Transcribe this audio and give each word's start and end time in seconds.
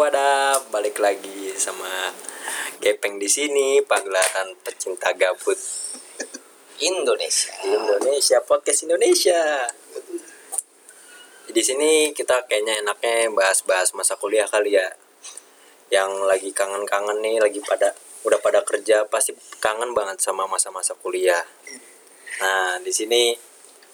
wadah 0.00 0.56
balik 0.72 0.96
lagi 0.96 1.52
sama 1.60 2.08
Gepeng 2.80 3.20
di 3.20 3.28
sini 3.28 3.84
pagelaran 3.84 4.56
pecinta 4.64 5.12
gabut 5.12 5.60
Indonesia. 6.80 7.52
di 7.60 7.68
Indonesia 7.68 8.40
podcast 8.40 8.88
Indonesia. 8.88 9.68
Di 11.52 11.60
sini 11.60 12.16
kita 12.16 12.48
kayaknya 12.48 12.80
enaknya 12.80 13.28
bahas-bahas 13.36 13.92
masa 13.92 14.16
kuliah 14.16 14.48
kali 14.48 14.80
ya. 14.80 14.88
Yang 15.92 16.10
lagi 16.24 16.48
kangen-kangen 16.56 17.20
nih, 17.20 17.36
lagi 17.36 17.60
pada 17.60 17.92
udah 18.24 18.40
pada 18.40 18.64
kerja 18.64 19.04
pasti 19.04 19.36
kangen 19.60 19.92
banget 19.92 20.16
sama 20.24 20.48
masa-masa 20.48 20.96
kuliah. 20.96 21.44
Nah, 22.40 22.80
di 22.80 22.88
sini 22.88 23.36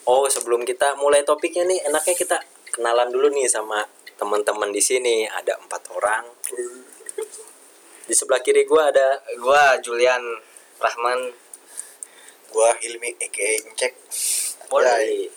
oh 0.07 0.31
sebelum 0.31 0.63
kita 0.63 0.95
mulai 0.95 1.27
topiknya 1.27 1.67
nih, 1.67 1.83
enaknya 1.91 2.15
kita 2.15 2.39
kenalan 2.71 3.11
dulu 3.11 3.27
nih 3.27 3.51
sama 3.51 3.96
teman-teman 4.17 4.73
di 4.73 4.81
sini. 4.81 5.23
Ada 5.29 5.61
empat 5.61 5.93
orang. 5.93 6.25
Di 8.07 8.13
sebelah 8.15 8.41
kiri 8.41 8.65
gua 8.65 8.89
ada 8.89 9.21
Gua 9.37 9.77
Julian 9.79 10.21
Rahman. 10.81 11.45
gua 12.47 12.71
Hilmi 12.79 13.11
aka 13.19 13.47
Incek 13.61 13.93
Boleh. 14.71 15.29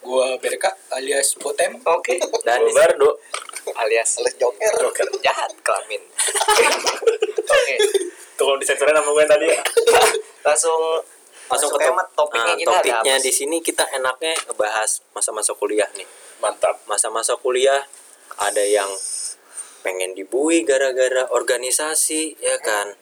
Gua 0.00 0.40
Berka 0.40 0.72
alias 0.96 1.36
Botem. 1.36 1.76
Oke. 1.84 2.16
Dan 2.42 2.64
di 2.64 2.72
Bardo 2.72 3.20
alias 3.76 4.16
alias 4.16 4.36
Joker 4.40 4.72
Joker 4.80 5.08
jahat 5.20 5.52
kelamin. 5.60 6.00
Oke. 7.54 7.74
Tuh 8.38 8.44
kalau 8.46 8.58
disensorin 8.62 8.94
nama 8.94 9.10
gue 9.10 9.24
tadi 9.26 9.46
ya. 9.50 9.60
Langsung 10.46 11.02
langsung 11.48 11.72
Masuk 11.72 11.80
ke 11.80 11.88
tema 11.88 12.04
topiknya 12.12 12.52
Nah, 12.52 12.60
kita 12.60 12.70
topiknya 12.76 13.14
di 13.24 13.32
sini 13.32 13.56
kita 13.64 13.84
enaknya 13.96 14.36
ngebahas 14.46 15.00
masa-masa 15.16 15.56
kuliah 15.56 15.88
nih 15.96 16.04
Mantap. 16.38 16.78
masa-masa 16.86 17.34
kuliah 17.38 17.82
ada 18.38 18.62
yang 18.62 18.88
pengen 19.82 20.14
dibui 20.14 20.62
gara-gara 20.62 21.26
organisasi 21.34 22.38
ya 22.38 22.56
kan? 22.62 22.94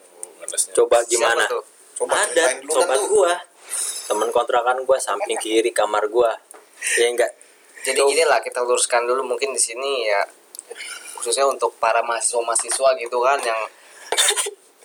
coba 0.72 1.02
gimana? 1.04 1.44
Coba 1.96 2.16
ada 2.22 2.60
sobat 2.70 3.00
tuh. 3.00 3.08
gua. 3.10 3.34
Temen 4.06 4.28
kontrakan 4.30 4.86
gua 4.86 4.96
samping 5.00 5.36
kiri 5.40 5.72
kamar 5.74 6.06
gua. 6.08 6.32
Ya 6.96 7.10
enggak? 7.10 7.32
Jadi 7.82 7.98
gini 8.02 8.24
lah 8.24 8.40
kita 8.40 8.62
luruskan 8.62 9.04
dulu. 9.04 9.26
Mungkin 9.26 9.52
di 9.52 9.60
sini 9.60 10.06
ya 10.06 10.22
khususnya 11.18 11.48
untuk 11.48 11.74
para 11.82 12.04
mahasiswa-mahasiswa 12.04 12.90
gitu 13.02 13.18
kan 13.24 13.38
yang 13.42 13.60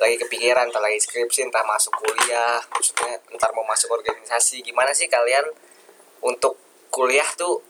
lagi 0.01 0.17
kepikiran 0.17 0.65
entah 0.73 0.81
lagi 0.81 0.97
skripsi 0.97 1.45
entah 1.45 1.61
masuk 1.61 1.93
kuliah 1.93 2.57
maksudnya 2.73 3.21
ntar 3.37 3.53
mau 3.53 3.63
masuk 3.69 3.93
organisasi. 3.93 4.65
Gimana 4.65 4.89
sih 4.95 5.05
kalian 5.05 5.45
untuk 6.25 6.57
kuliah 6.89 7.27
tuh 7.37 7.61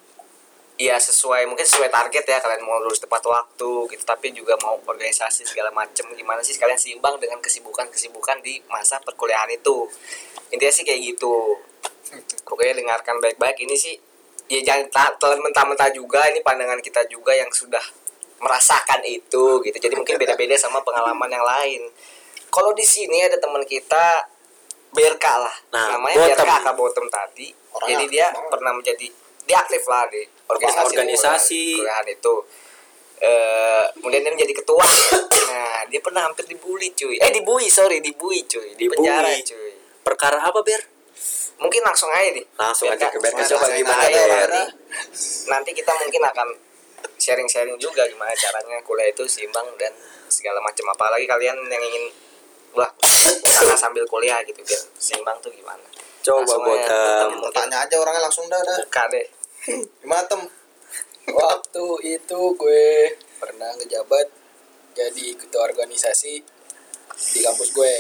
ya 0.82 0.98
sesuai 0.98 1.46
mungkin 1.46 1.62
sesuai 1.62 1.94
target 1.94 2.26
ya 2.26 2.42
kalian 2.42 2.66
mau 2.66 2.82
lulus 2.82 2.98
tepat 2.98 3.22
waktu 3.22 3.86
gitu 3.94 4.02
tapi 4.02 4.34
juga 4.34 4.58
mau 4.66 4.82
organisasi 4.82 5.46
segala 5.46 5.70
macem 5.70 6.10
gimana 6.18 6.42
sih 6.42 6.58
kalian 6.58 6.80
seimbang 6.80 7.22
dengan 7.22 7.38
kesibukan-kesibukan 7.38 8.42
di 8.42 8.58
masa 8.66 8.98
perkuliahan 9.06 9.54
itu? 9.54 9.86
Intinya 10.50 10.74
sih 10.74 10.82
kayak 10.82 11.02
gitu. 11.14 11.62
Pokoknya 12.44 12.82
dengarkan 12.82 13.22
baik-baik. 13.22 13.62
Ini 13.62 13.76
sih 13.78 13.94
ya 14.50 14.60
jangan 14.66 15.16
telan 15.22 15.40
mentah-mentah 15.46 15.94
juga 15.94 16.26
ini 16.34 16.42
pandangan 16.42 16.82
kita 16.82 17.06
juga 17.08 17.32
yang 17.38 17.54
sudah 17.54 17.84
merasakan 18.42 19.06
itu 19.06 19.62
gitu. 19.62 19.78
Jadi 19.78 19.94
mungkin 19.94 20.18
beda-beda 20.18 20.58
sama 20.58 20.82
pengalaman 20.82 21.30
yang 21.30 21.46
lain. 21.46 21.82
Kalau 22.50 22.74
di 22.74 22.84
sini 22.84 23.22
ada 23.22 23.38
teman 23.38 23.62
kita 23.64 24.28
Berka 24.92 25.40
lah. 25.40 25.56
Nah, 25.72 25.96
namanya 25.96 26.20
Botem. 26.20 26.36
Berka 26.36 26.56
Kak 26.68 26.76
Botem 26.76 27.08
tadi. 27.08 27.48
Orangnya 27.72 27.96
jadi 27.96 28.06
dia 28.12 28.28
banget. 28.28 28.52
pernah 28.52 28.72
menjadi 28.76 29.08
dia 29.48 29.58
aktif 29.64 29.84
lah 29.88 30.04
di 30.12 30.22
organisasi 30.52 30.94
organisasi. 30.96 31.64
kuliahan 31.80 32.08
itu. 32.12 32.36
Eh 33.22 33.84
kemudian 33.98 34.22
dia 34.26 34.34
menjadi 34.34 34.54
ketua. 34.64 34.86
Nah 35.52 35.84
dia 35.92 36.00
pernah 36.00 36.24
hampir 36.24 36.48
dibully 36.48 36.96
cuy. 36.96 37.20
Eh 37.20 37.28
dibully 37.28 37.68
sorry 37.68 38.00
dibully 38.00 38.48
cuy. 38.48 38.72
Di 38.72 38.88
penjara 38.88 39.36
cuy. 39.44 39.74
Perkara 40.00 40.40
apa 40.40 40.64
ber 40.64 40.82
mungkin 41.60 41.82
langsung 41.84 42.08
aja 42.08 42.32
nih. 42.32 42.46
Langsung 42.56 42.88
Biar 42.88 42.98
aja 42.98 43.08
ke 43.12 43.20
Berka 43.20 43.44
langsung 43.44 43.60
coba 43.60 43.68
gimana 43.76 44.04
ber? 44.08 44.30
Ber. 44.32 44.54
nanti 45.52 45.70
kita 45.76 45.92
mungkin 45.92 46.24
akan 46.24 46.48
sharing-sharing 47.20 47.78
juga 47.78 48.08
gimana 48.10 48.32
caranya 48.34 48.80
kuliah 48.82 49.12
itu 49.12 49.28
seimbang 49.28 49.68
dan 49.76 49.92
segala 50.32 50.64
macam. 50.64 50.88
Apalagi 50.96 51.28
kalian 51.28 51.58
yang 51.68 51.84
ingin 51.84 52.06
wah 52.72 52.90
usaha 53.44 53.76
sambil 53.76 54.08
kuliah 54.08 54.40
gitu 54.48 54.64
biar 54.64 54.82
seimbang 54.96 55.36
tuh 55.44 55.52
gimana? 55.52 55.84
Coba 56.24 56.54
Botem. 56.64 57.44
Mau 57.44 57.52
tanya 57.52 57.84
aja 57.84 57.96
orangnya 58.00 58.24
langsung 58.24 58.48
dah 58.48 58.62
dah. 58.64 58.80
Buka 58.88 59.06
deh 59.12 59.41
gimana 60.02 60.26
tem 60.26 60.42
Waktu 61.32 61.86
itu 62.18 62.42
gue 62.58 62.86
pernah 63.38 63.70
ngejabat 63.78 64.28
jadi 64.98 65.38
ketua 65.38 65.70
organisasi 65.70 66.34
di 67.14 67.40
kampus 67.46 67.70
gue. 67.72 67.96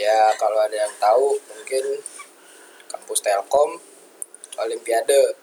Ya 0.00 0.32
kalau 0.40 0.58
ada 0.58 0.74
yang 0.74 0.94
tahu 0.96 1.36
mungkin 1.52 2.00
kampus 2.88 3.20
Telkom 3.20 3.76
Olimpiade. 4.64 5.36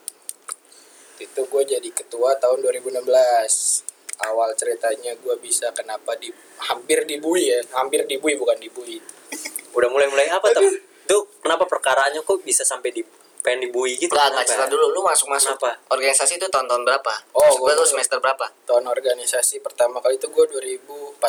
Itu 1.22 1.46
gue 1.48 1.64
jadi 1.64 1.90
ketua 1.94 2.36
tahun 2.42 2.66
2016. 2.66 3.06
Awal 4.16 4.50
ceritanya 4.58 5.14
gue 5.22 5.36
bisa 5.40 5.70
kenapa 5.78 6.18
di 6.18 6.34
hampir 6.58 7.06
dibui 7.06 7.54
ya, 7.54 7.62
hampir 7.78 8.04
dibui 8.10 8.34
bukan 8.36 8.58
dibui. 8.58 8.98
udah 9.76 9.92
mulai-mulai 9.92 10.32
apa 10.32 10.56
tuh 10.56 10.72
tuh 11.04 11.28
kenapa 11.44 11.68
perkaranya 11.68 12.24
kok 12.24 12.40
bisa 12.48 12.64
sampai 12.64 12.96
di 12.96 13.04
pengen 13.46 13.62
dibui 13.62 13.94
gitu 13.94 14.10
lah 14.12 14.26
nggak 14.28 14.42
Kenapa? 14.42 14.50
cerita 14.58 14.66
dulu 14.68 14.86
lu 14.90 15.00
masuk 15.00 15.30
masuk 15.30 15.54
Kenapa? 15.54 15.78
organisasi 15.88 16.34
itu 16.36 16.48
tahun-tahun 16.48 16.82
berapa 16.84 17.14
Oh, 17.32 17.54
gue 17.56 17.72
tuh 17.76 17.86
semester 17.86 18.18
berapa 18.18 18.50
Tahun 18.66 18.82
organisasi 18.84 19.62
pertama 19.62 20.02
kali 20.02 20.18
itu 20.18 20.26
gue 20.26 20.46
2014, 20.50 21.22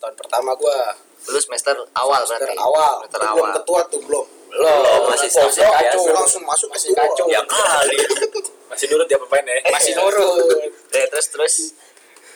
tahun 0.00 0.14
pertama 0.14 0.50
gue. 0.54 0.78
lu 1.22 1.36
semester 1.36 1.76
awal 1.92 2.24
Semester 2.24 2.48
berarti 2.48 2.56
awal. 2.58 2.92
semester 2.98 3.20
belum 3.20 3.32
awal 3.36 3.48
ketua 3.54 3.80
tuh 3.86 4.00
belum 4.00 4.26
Belum, 4.50 5.00
masih 5.06 5.28
staff 5.28 5.52
kacau. 5.52 6.02
langsung 6.10 6.42
masuk 6.42 6.68
Masih 6.70 6.90
kacau. 6.90 7.28
ya 7.28 7.44
kali 7.44 8.00
Masih 8.70 8.86
nurut 8.88 9.04
ya 9.04 9.18
pemain 9.20 9.44
ya? 9.44 9.58
Masih 9.68 9.92
nurut. 9.94 10.58
Eh, 10.88 11.06
terus 11.06 11.26
terus 11.28 11.54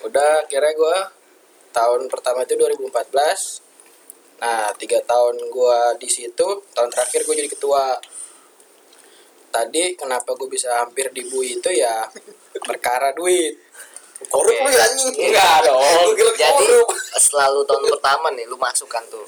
Udah 0.02 0.44
kira 0.44 0.68
gue 0.68 0.96
tahun 1.72 2.06
pertama 2.06 2.42
itu 2.42 2.54
2014. 2.54 2.92
Nah, 4.36 4.68
tiga 4.74 5.00
tahun 5.00 5.40
gue 5.40 5.78
di 5.96 6.06
situ, 6.06 6.44
tahun 6.68 6.90
terakhir 6.90 7.22
gue 7.22 7.34
jadi 7.36 7.48
ketua. 7.48 7.96
Tadi 9.54 9.94
kenapa 9.94 10.34
gue 10.34 10.48
bisa 10.48 10.66
hampir 10.76 11.06
dibui 11.08 11.54
itu 11.54 11.70
ya 11.70 12.02
perkara 12.58 13.14
duit. 13.14 13.54
korup 14.24 14.50
lu 14.56 14.68
ya 14.68 14.82
anjing 14.82 15.14
Enggak 15.20 15.62
dong. 15.62 16.10
Jadi 16.34 16.66
selalu 17.14 17.60
tahun 17.62 17.82
pertama 17.88 18.32
nih 18.32 18.44
lu 18.44 18.56
masuk 18.56 18.88
kan 18.88 19.04
tuh 19.06 19.22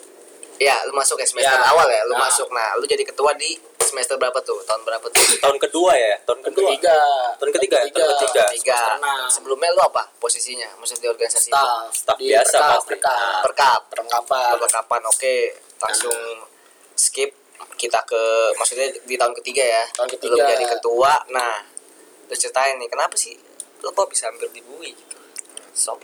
ya 0.56 0.72
lu 0.82 0.92
masuk 0.92 1.15
ya 1.15 1.26
semester 1.26 1.53
Ya. 1.53 1.69
awal 1.69 1.84
ya 1.86 2.00
lu 2.03 2.16
Nah. 2.16 2.25
masuk 2.25 2.48
nah 2.48 2.72
lu 2.75 2.84
jadi 2.84 3.04
ketua 3.04 3.36
di 3.36 3.54
semester 3.78 4.16
berapa 4.16 4.41
tuh 4.41 4.56
tahun 4.65 4.82
berapa 4.82 5.04
tuh 5.06 5.20
tahun 5.36 5.60
kedua 5.60 5.92
ya 5.92 6.16
tahun 6.25 6.41
Tahun 6.41 6.48
kedua 6.48 6.69
ketiga. 6.70 6.97
Tahun 7.36 7.50
ketiga, 7.53 7.76
tahun 7.76 7.92
ketiga. 8.09 8.44
tiga 8.48 8.72
Semester 8.72 8.97
enam. 8.97 9.26
sebelumnya 9.28 9.69
lu 9.70 9.82
apa 9.84 10.03
posisinya 10.16 10.69
maksudnya 10.75 11.03
di 11.03 11.09
organisasi 11.12 11.47
itu 11.47 11.53
Staff. 11.53 11.92
Staff 11.92 12.16
Di 12.16 12.25
biasa 12.26 12.56
perkap, 12.56 12.72
pasti. 12.72 12.88
perkap. 12.88 13.41
perkap 13.44 13.81
Perlengkapan. 13.92 14.48
perlengkapan 14.56 15.03
oke 15.06 15.36
langsung 15.76 16.19
skip 16.94 17.31
kita 17.74 18.00
ke 18.02 18.22
maksudnya 18.54 18.88
di 19.00 19.14
tahun 19.14 19.34
ketiga 19.34 19.62
ya. 19.62 19.84
Tahun 19.92 20.08
lu 20.08 20.14
ketiga. 20.16 20.44
jadi 20.48 20.64
ketua. 20.68 21.12
Nah 21.28 21.54
lu 22.26 22.34
ceritain 22.34 22.74
nih 22.74 22.86
kenapa 22.86 23.14
sih 23.14 23.36
lu 23.78 23.90
kok 23.90 24.06
bisa 24.06 24.26
hampir 24.26 24.48
dibui 24.50 24.90
gitu? 24.90 25.16
Sok 25.72 26.00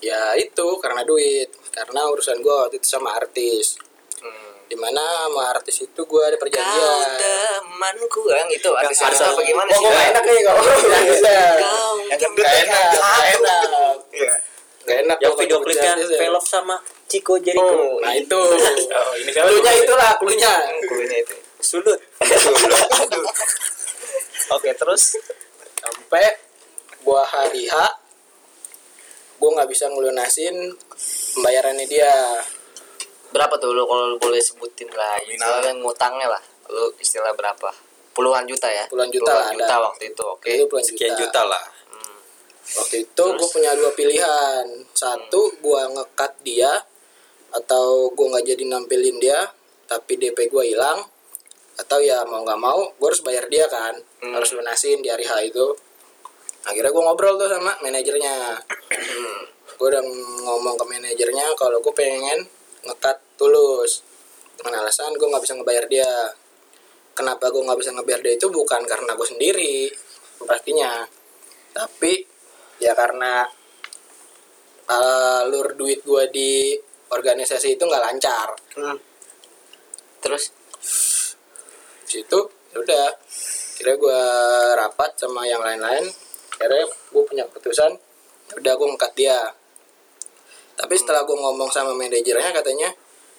Ya 0.00 0.34
itu 0.34 0.66
karena 0.78 1.02
duit. 1.02 1.46
Karena 1.70 2.04
urusan 2.06 2.38
gue 2.38 2.50
waktu 2.52 2.76
itu 2.76 2.88
sama 2.90 3.14
artis. 3.14 3.78
hmm. 4.18 4.66
Di 4.66 4.74
mana 4.74 4.98
sama 5.26 5.52
artis 5.52 5.80
itu 5.80 6.00
gue 6.02 6.22
ada 6.22 6.32
kau 6.32 6.42
perjanjian. 6.42 7.08
temanku 7.16 8.24
yang 8.26 8.48
itu 8.48 8.66
artis 8.72 8.98
artis 9.00 9.20
apa 9.20 9.40
gimana 9.40 9.68
Oh, 9.68 9.78
sih? 9.78 9.86
gak 9.86 10.06
enak 10.10 10.24
nih 10.24 10.42
kalau 10.42 10.60
kau 10.60 11.94
Yang 12.10 12.20
enak, 12.66 12.86
gak 12.90 13.24
enak. 13.30 14.38
Gak 14.82 14.98
enak 15.06 15.18
yang 15.18 15.34
video 15.36 15.58
klipnya 15.62 15.94
ya. 15.94 16.18
velov 16.18 16.42
sama 16.42 16.74
Chico 17.06 17.38
Jericho 17.38 17.62
Oh, 17.62 18.02
Nah 18.02 18.12
itu. 18.12 18.34
oh, 18.98 19.12
ini 19.14 19.30
siapa 19.30 19.46
Klunya 19.48 19.72
itulah, 19.78 20.10
klunya. 20.18 20.52
Kulinya 20.82 21.18
itu 21.18 21.34
sulut 21.62 21.94
oke 24.52 24.70
terus 24.74 25.14
Sampai 25.78 26.26
gua 27.00 27.22
hari 27.22 27.66
H 27.66 27.74
gua 29.38 29.48
nggak 29.54 29.68
bisa 29.68 29.86
ngelunasin 29.86 30.74
pembayarannya 31.34 31.86
dia. 31.86 32.10
berapa 33.30 33.54
tuh 33.56 33.72
lu 33.72 33.86
kalau 33.86 34.12
lu 34.12 34.16
boleh 34.18 34.38
sebutin 34.38 34.90
lah 34.92 35.16
misalnya 35.24 35.72
ngutangnya 35.72 36.28
lah 36.28 36.42
lu 36.68 36.92
istilah 36.98 37.32
berapa 37.32 37.72
puluhan 38.12 38.44
juta 38.44 38.68
ya 38.68 38.84
Puluhan 38.92 39.08
juta 39.08 39.32
lah, 39.32 39.48
juta 39.48 39.72
ada. 39.72 39.88
waktu 39.88 40.12
itu 40.12 40.20
oke 40.20 40.50
puluhan 40.68 40.84
sekian 40.84 41.16
juta 41.16 41.40
lah. 41.42 41.62
Waktu 42.72 43.04
itu 43.04 43.24
gue 43.36 43.48
punya 43.52 43.76
dua 43.76 43.92
pilihan. 43.92 44.64
Satu 44.96 45.52
gua 45.60 45.88
ngekat 45.92 46.40
dia 46.40 46.72
atau 47.52 48.08
gua 48.16 48.36
nggak 48.36 48.56
jadi 48.56 48.64
nampilin 48.64 49.20
dia 49.20 49.44
tapi 49.84 50.16
DP 50.16 50.48
gua 50.48 50.64
hilang 50.64 51.04
atau 51.76 52.00
ya 52.00 52.24
mau 52.24 52.44
nggak 52.44 52.60
mau 52.60 52.80
gue 52.96 53.08
harus 53.08 53.24
bayar 53.24 53.48
dia 53.48 53.64
kan. 53.68 53.96
Hmm. 54.22 54.32
harus 54.36 54.54
lunasin 54.56 55.00
di 55.04 55.08
hari 55.12 55.24
H 55.24 55.32
itu. 55.44 55.66
Akhirnya 56.62 56.94
gue 56.94 57.02
ngobrol 57.02 57.34
tuh 57.36 57.50
sama 57.50 57.74
manajernya. 57.82 58.54
Gue 59.76 59.86
udah 59.90 60.04
ngomong 60.46 60.78
ke 60.78 60.84
manajernya 60.86 61.58
kalau 61.58 61.82
gue 61.82 61.94
pengen 61.96 62.46
ngekat 62.86 63.18
tulus. 63.34 64.06
Dengan 64.54 64.86
alasan 64.86 65.10
gue 65.18 65.26
nggak 65.26 65.42
bisa 65.42 65.58
ngebayar 65.58 65.84
dia. 65.90 66.12
Kenapa 67.12 67.50
gue 67.50 67.60
nggak 67.66 67.78
bisa 67.82 67.90
ngebayar 67.92 68.20
dia 68.22 68.34
itu 68.38 68.46
bukan 68.46 68.86
karena 68.86 69.12
gue 69.18 69.26
sendiri 69.26 69.90
pastinya. 70.46 71.02
Tapi 71.74 72.31
ya 72.82 72.98
karena 72.98 73.46
alur 74.90 75.78
duit 75.78 76.02
gue 76.02 76.24
di 76.34 76.74
organisasi 77.12 77.78
itu 77.78 77.82
nggak 77.86 78.02
lancar. 78.02 78.48
Hmm. 78.74 78.98
Terus 80.18 80.50
situ 82.02 82.38
ya 82.74 82.78
udah. 82.82 83.08
Kira 83.72 83.98
gue 83.98 84.20
rapat 84.78 85.16
sama 85.18 85.46
yang 85.46 85.62
lain-lain. 85.62 86.06
Akhirnya 86.58 86.86
gue 86.86 87.22
punya 87.26 87.44
keputusan 87.50 87.92
ya 88.50 88.54
udah 88.58 88.72
gue 88.74 88.86
ngangkat 88.90 89.12
dia. 89.14 89.38
Tapi 90.76 90.94
setelah 90.98 91.22
gue 91.22 91.36
ngomong 91.36 91.70
sama 91.70 91.94
manajernya 91.94 92.50
katanya 92.50 92.90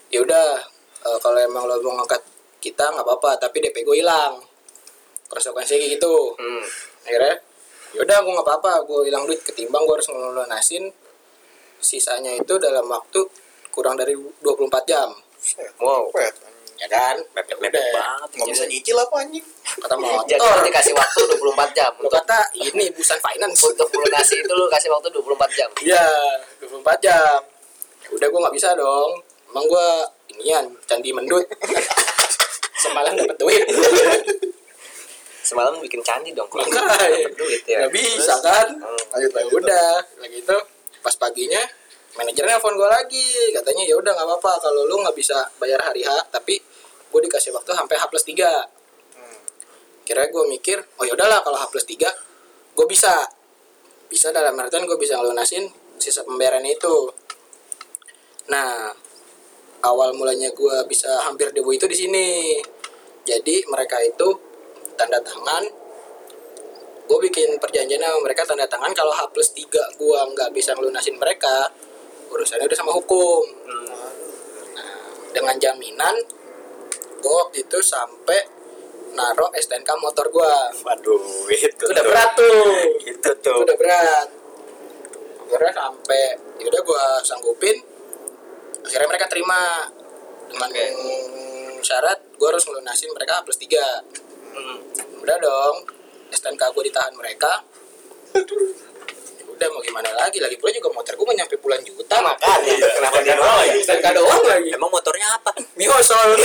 ya 0.07 0.19
udah 0.23 0.45
eh, 1.05 1.17
kalau 1.19 1.39
emang 1.39 1.67
lo 1.67 1.79
mau 1.83 1.99
ngangkat 2.01 2.21
kita 2.63 2.95
nggak 2.95 3.03
apa-apa 3.03 3.47
tapi 3.47 3.59
DP 3.59 3.83
gue 3.83 3.99
hilang. 3.99 4.39
Konsekuensinya 5.27 5.79
kayak 5.81 5.91
gitu. 5.99 6.15
Hmm. 6.39 6.63
akhirnya 7.03 7.35
ya 7.93 7.99
udah 8.01 8.17
gue 8.25 8.33
nggak 8.33 8.47
apa-apa 8.49 8.71
gue 8.89 8.99
hilang 9.07 9.23
duit 9.29 9.41
ketimbang 9.45 9.85
gue 9.85 9.95
harus 9.95 10.09
ngelunasin 10.09 10.89
sisanya 11.77 12.33
itu 12.33 12.53
dalam 12.57 12.89
waktu 12.89 13.21
kurang 13.69 13.97
dari 13.97 14.13
24 14.15 14.89
jam 14.89 15.09
Wow. 15.83 16.07
Ya 16.79 16.87
kan 16.87 17.15
mepet-mepet 17.35 17.75
Udah. 17.75 17.91
banget 17.95 18.29
Nggak 18.39 18.47
bisa 18.55 18.65
nyicil 18.67 18.97
apa 18.97 19.15
anjing? 19.23 19.45
kata 19.83 19.95
Jadi 19.95 20.39
motor 20.39 20.51
lu 20.55 20.61
dikasih 20.67 20.93
waktu 20.95 21.21
24 21.35 21.77
jam 21.77 21.91
untuk 21.99 22.13
kata 22.15 22.39
ini 22.55 22.85
busan 22.95 23.19
finance 23.19 23.59
untuk 23.63 23.87
melunasi 23.91 24.39
itu 24.39 24.53
lu 24.55 24.65
kasih 24.71 24.89
waktu 24.91 25.07
24 25.11 25.59
jam. 25.59 25.69
Iya, 25.83 26.07
24 26.63 27.03
jam. 27.03 27.39
Udah 28.11 28.27
gue 28.27 28.39
nggak 28.39 28.55
bisa 28.55 28.69
dong. 28.75 29.11
Emang 29.53 29.65
gue 29.67 29.87
inian 30.33 30.65
candi 30.87 31.11
mendut. 31.11 31.45
Semalam 32.83 33.13
dapat 33.15 33.37
duit. 33.37 33.63
Semalam 35.43 35.75
bikin 35.83 35.99
candi 35.99 36.31
dong 36.31 36.47
kalau 36.47 36.63
dapet 36.71 37.35
duit 37.35 37.61
ya. 37.67 37.83
Nggak 37.83 37.91
bisa 37.99 38.33
kan? 38.39 38.67
Hmm. 38.79 38.95
Lanjut, 39.11 39.31
Ya 39.31 39.37
lanjut. 39.43 39.59
udah, 39.59 39.91
lagi 40.23 40.37
itu 40.39 40.57
pas 41.03 41.15
paginya 41.19 41.59
manajernya 42.15 42.55
nelfon 42.57 42.79
gue 42.79 42.89
lagi. 42.89 43.27
Katanya 43.51 43.83
ya 43.83 43.95
udah 43.99 44.11
nggak 44.15 44.27
apa-apa. 44.27 44.51
Kalau 44.63 44.87
lu 44.87 45.03
nggak 45.03 45.15
bisa 45.19 45.35
bayar 45.59 45.83
hari 45.83 46.07
H 46.07 46.31
tapi 46.31 46.55
gue 47.11 47.19
dikasih 47.29 47.51
waktu 47.51 47.75
sampai 47.75 47.95
H 47.99 48.07
plus 48.07 48.23
3 48.25 48.81
kira 50.03 50.27
gue 50.27 50.43
mikir 50.51 50.83
oh 50.99 51.07
ya 51.07 51.15
udahlah 51.15 51.39
kalau 51.39 51.55
H 51.55 51.67
plus 51.71 51.83
3 51.85 51.99
gue 52.75 52.85
bisa. 52.87 53.11
Bisa 54.07 54.29
dalam 54.29 54.53
artian 54.55 54.85
gue 54.85 54.95
bisa 54.95 55.17
ngelunasin 55.17 55.65
sisa 55.99 56.23
pembayaran 56.23 56.63
itu. 56.63 57.11
Nah 58.47 58.93
awal 59.83 60.15
mulanya 60.15 60.47
gue 60.55 60.75
bisa 60.87 61.09
hampir 61.27 61.51
debu 61.51 61.67
itu 61.75 61.83
di 61.89 61.97
sini. 61.97 62.27
Jadi 63.23 63.63
mereka 63.67 63.99
itu 64.03 64.42
tanda 64.95 65.19
tangan. 65.21 65.63
Gue 67.03 67.19
bikin 67.27 67.59
perjanjian 67.59 67.99
sama 67.99 68.19
mereka 68.23 68.47
tanda 68.47 68.65
tangan 68.65 68.91
kalau 68.95 69.11
H 69.11 69.27
plus 69.35 69.51
3 69.51 69.67
gue 69.99 70.19
nggak 70.33 70.49
bisa 70.55 70.71
ngelunasin 70.73 71.19
mereka 71.19 71.67
urusannya 72.31 72.65
udah 72.65 72.79
sama 72.79 72.91
hukum. 72.95 73.43
Nah, 74.73 74.97
dengan 75.35 75.55
jaminan 75.59 76.15
gue 77.23 77.33
waktu 77.33 77.63
itu 77.63 77.77
sampai 77.79 78.39
naruh 79.13 79.53
STNK 79.53 79.89
motor 80.01 80.25
gue 80.33 80.53
waduh 80.81 81.21
itu 81.53 81.69
itu 81.69 81.83
udah 81.85 82.03
berat 82.03 82.31
tuh. 82.33 82.65
Itu 83.05 83.13
itu 83.13 83.31
tuh. 83.43 83.61
Udah 83.61 83.75
berat. 83.77 84.27
Akhirnya 85.53 85.73
sampai 85.77 86.23
yaudah 86.57 86.81
gue 86.81 87.03
sanggupin 87.21 87.77
akhirnya 88.83 89.07
mereka 89.07 89.27
terima. 89.29 89.91
Dengan 90.53 90.69
Oke. 90.69 90.85
syarat 91.81 92.19
gue 92.37 92.45
harus 92.45 92.61
ngelunasin 92.69 93.09
mereka 93.09 93.41
plus 93.41 93.57
3 93.57 93.73
Hmm. 94.53 94.77
udah 95.25 95.37
dong 95.41 95.75
STNK 96.33 96.63
gue 96.73 96.83
ditahan 96.89 97.13
mereka. 97.13 97.61
Ya 98.33 99.45
udah 99.45 99.67
mau 99.69 99.81
gimana 99.85 100.09
lagi? 100.17 100.41
Lagi 100.41 100.57
pula 100.57 100.73
juga 100.73 100.89
motor 100.89 101.13
gue 101.13 101.25
nyampe 101.37 101.55
puluhan 101.61 101.81
juta. 101.85 102.17
Makanya 102.21 102.89
kenapa 102.97 103.17
dia 103.21 103.37
doang 103.37 103.61
ya? 103.65 103.73
STNK 103.77 104.07
doang 104.17 104.43
lagi. 104.49 104.69
Emang 104.73 104.89
motornya 104.89 105.27
apa? 105.37 105.51
Mihosol 105.77 106.41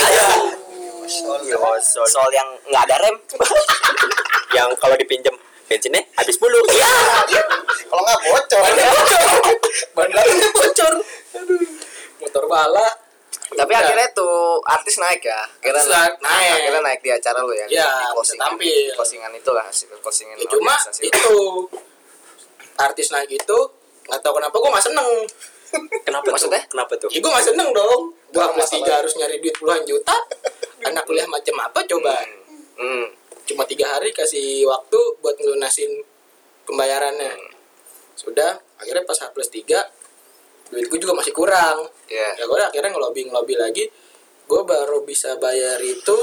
Sol. 1.09 2.05
soal 2.05 2.29
yang 2.37 2.49
nggak 2.69 2.85
ada 2.85 2.97
rem. 3.01 3.17
yang 4.57 4.69
kalau 4.77 4.93
dipinjem 4.93 5.33
bensinnya 5.65 6.05
habis 6.17 6.37
mulu 6.37 6.61
iya. 6.73 6.93
Kalau 7.89 8.03
nggak 8.05 8.21
bocor. 8.29 8.63
ban 9.97 10.09
belakangnya 10.13 10.49
bocor. 10.53 10.93
Aduh. 11.39 11.61
motor 12.21 12.45
bala 12.45 13.08
Tapi 13.49 13.71
Udah. 13.71 13.81
akhirnya 13.81 14.09
tuh 14.13 14.37
artis 14.63 14.97
naik 14.97 15.23
ya. 15.23 15.41
Akhirnya 15.41 15.81
Artis 15.81 15.89
naik. 15.91 16.15
naik. 16.21 16.53
Akhirnya 16.55 16.83
naik 16.85 17.01
di 17.01 17.11
acara 17.11 17.39
lu 17.41 17.53
ya. 17.53 17.67
Iya, 17.67 17.89
di 17.89 18.05
closing. 18.13 18.39
tampil. 18.39 18.89
Closingan 18.93 19.33
itu 19.33 19.51
lah, 19.51 19.65
hasil 19.65 19.89
closingan 19.99 20.37
ya 20.37 20.47
cuma 20.49 20.75
itu 21.01 21.37
artis 22.77 23.09
naik 23.09 23.31
itu 23.33 23.59
nggak 24.07 24.21
tahu 24.21 24.33
kenapa 24.35 24.55
gue 24.55 24.71
nggak 24.71 24.87
seneng 24.87 25.09
kenapa 26.01 26.25
Maksudnya? 26.31 26.63
tuh 26.63 26.71
kenapa 26.71 26.93
tuh 26.97 27.09
ya 27.11 27.19
gue 27.19 27.29
nggak 27.29 27.45
seneng 27.45 27.69
dong 27.73 28.03
gue 28.31 28.41
masalah. 28.41 28.71
tiga 28.71 28.93
harus 28.97 29.13
nyari 29.19 29.37
duit 29.37 29.53
puluhan 29.53 29.83
juta 29.85 30.17
anak 30.83 31.03
kuliah 31.05 31.27
macam 31.27 31.57
apa 31.61 31.81
coba 31.85 32.15
Hmm. 32.79 33.11
cuma 33.43 33.67
tiga 33.67 33.91
hari 33.91 34.15
kasih 34.15 34.63
waktu 34.65 34.95
buat 35.19 35.35
ngelunasin 35.35 35.91
pembayarannya 36.63 37.35
sudah 38.15 38.55
akhirnya 38.77 39.03
pas 39.03 39.19
H 39.19 39.35
plus 39.35 39.51
tiga 39.51 39.83
duit 40.69 40.87
gue 40.87 40.99
juga 40.99 41.15
masih 41.15 41.33
kurang 41.33 41.89
Iya. 42.07 42.29
ya 42.35 42.45
gue 42.45 42.57
akhirnya 42.59 42.91
ngelobi 42.91 43.21
ngelobi 43.25 43.55
lagi 43.55 43.85
gue 44.45 44.63
baru 44.63 45.03
bisa 45.03 45.37
bayar 45.37 45.79
itu 45.79 46.17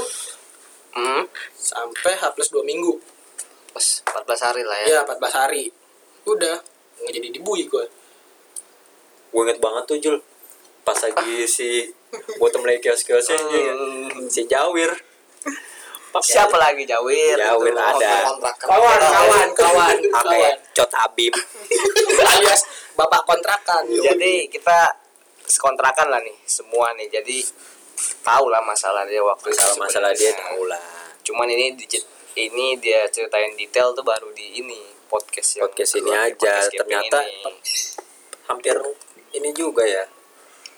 Hmm. 0.90 1.28
sampai 1.52 2.14
H 2.14 2.32
plus 2.32 2.48
dua 2.48 2.62
minggu 2.62 2.96
Pas 3.70 3.84
14 4.00 4.40
hari 4.42 4.62
lah 4.62 4.78
ya. 4.80 4.86
ya 4.88 5.00
14 5.04 5.20
hari 5.36 5.68
udah 6.24 6.56
nggak 6.96 7.12
jadi 7.12 7.28
dibui 7.30 7.66
gue 7.66 7.84
gue 9.28 9.42
inget 9.42 9.58
banget 9.58 9.84
tuh 9.84 9.98
Jul 9.98 10.16
pas 10.80 10.96
lagi 10.96 11.44
si 11.44 11.84
bottom 12.36 12.62
lagi 12.62 12.80
kios-kiosnya 12.80 13.36
Hmm. 13.36 14.24
si 14.26 14.44
Jawir 14.44 14.88
Siapa 16.16 16.56
lagi 16.56 16.88
Jawir? 16.88 17.36
Jawir 17.36 17.76
ada. 17.76 18.32
Kontrakan. 18.32 18.64
kawan 18.64 18.96
kawan 18.96 19.48
kawan 19.52 19.96
pakai 20.08 20.40
kawan 20.40 20.54
cot 20.72 20.92
abim 20.98 21.34
alias 22.32 22.64
bapak 22.96 23.22
kontrakan. 23.24 23.84
Jadi 23.86 24.48
kita 24.48 24.90
sekontrakan 25.38 26.08
lah 26.08 26.20
nih 26.20 26.34
semua 26.42 26.90
nih. 26.96 27.06
Jadi 27.08 27.44
tahu 28.20 28.48
lah 28.48 28.60
masalah 28.60 29.04
dia 29.04 29.20
waktu 29.20 29.48
itu 29.48 29.56
masalah 29.56 29.78
masalah 29.78 30.10
dia 30.12 30.32
tahu 30.32 30.66
lah. 30.66 30.80
Cuman 31.22 31.46
ini 31.46 31.72
di- 31.72 32.06
ini 32.36 32.76
dia 32.76 33.08
ceritain 33.08 33.54
detail 33.54 33.92
tuh 33.92 34.02
baru 34.02 34.28
di 34.32 34.60
ini 34.60 34.80
podcast 35.06 35.56
yang 35.56 35.68
Podcast 35.68 35.92
ini 35.96 36.10
aja. 36.10 36.32
podcast 36.34 36.68
Ternyata 36.74 37.18
ini. 37.22 37.52
hampir 38.46 38.76
ini 39.32 39.50
juga 39.52 39.84
ya. 39.84 40.04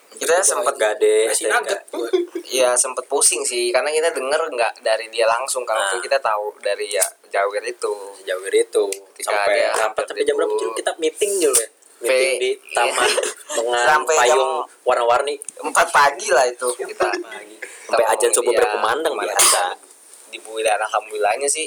Kita 0.09 0.41
sempat 0.41 0.75
gade 0.75 1.29
ya 2.49 2.73
sempet 2.73 3.05
pusing 3.07 3.45
sih 3.45 3.69
karena 3.69 3.93
kita 3.93 4.09
denger 4.11 4.41
nggak 4.49 4.73
dari 4.81 5.07
dia 5.09 5.27
langsung. 5.27 5.63
Kalau 5.63 5.79
Nah. 5.81 6.01
kita 6.01 6.17
tahu 6.19 6.55
dari 6.59 6.89
ya 6.89 7.05
Jawir 7.29 7.61
itu. 7.63 7.93
Jawir 8.25 8.55
itu. 8.57 8.85
Ketika 9.13 9.37
sampai 9.37 9.55
dia 9.55 9.71
sampai 9.77 10.03
sampai 10.07 10.25
jam 10.25 10.35
berapa 10.35 10.55
kita 10.75 10.93
meeting 10.97 11.33
Jul 11.39 11.53
ya 11.53 11.69
meeting 11.99 12.31
Pe- 12.31 12.39
di 12.39 12.51
taman 12.71 13.05
iya. 13.05 13.23
dengan 13.59 13.83
Sampai 13.85 14.15
payung 14.17 14.53
warna-warni. 14.83 15.35
empat 15.59 15.87
pagi 15.89 16.29
lah 16.29 16.45
itu 16.45 16.69
kita 16.75 17.09
sampai 17.85 18.05
ajan 18.09 18.31
subuh 18.31 18.53
Iya, 18.53 18.61
berkumandang 18.61 19.15
biasa. 19.15 19.63
dibui 20.29 20.61
dan 20.61 20.79
alhamdulillahnya 20.79 21.47
sih 21.47 21.67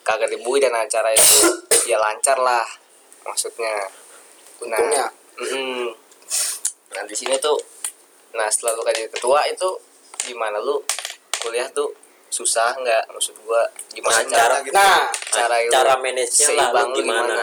kagak 0.00 0.28
dibui 0.28 0.56
dan 0.56 0.72
acara 0.72 1.12
itu 1.12 1.46
ya 1.90 1.96
lancar 1.96 2.36
lah 2.36 2.64
maksudnya. 3.22 3.84
Untungnya. 4.58 5.08
mm-mm. 5.36 5.88
nah 6.90 7.02
di 7.04 7.14
sini 7.14 7.32
tuh 7.36 7.56
nah 8.30 8.46
setelah 8.46 8.74
lu 8.74 8.82
jadi 8.84 9.08
ketua 9.08 9.40
itu 9.46 9.68
gimana 10.22 10.58
lu 10.58 10.82
kuliah 11.38 11.64
tuh? 11.70 11.88
Susah 12.28 12.70
nggak? 12.76 13.10
Maksud 13.10 13.34
gua 13.42 13.58
gimana 13.90 14.20
Nah, 14.20 14.28
cara 14.28 14.56
gitu. 14.62 14.70
nah 14.70 15.10
cara 15.26 15.56
cara 15.66 15.92
manage-nya 15.96 16.46
lah 16.54 16.70
seimbang 16.70 16.88
lu 16.88 16.96
gimana 16.96 17.42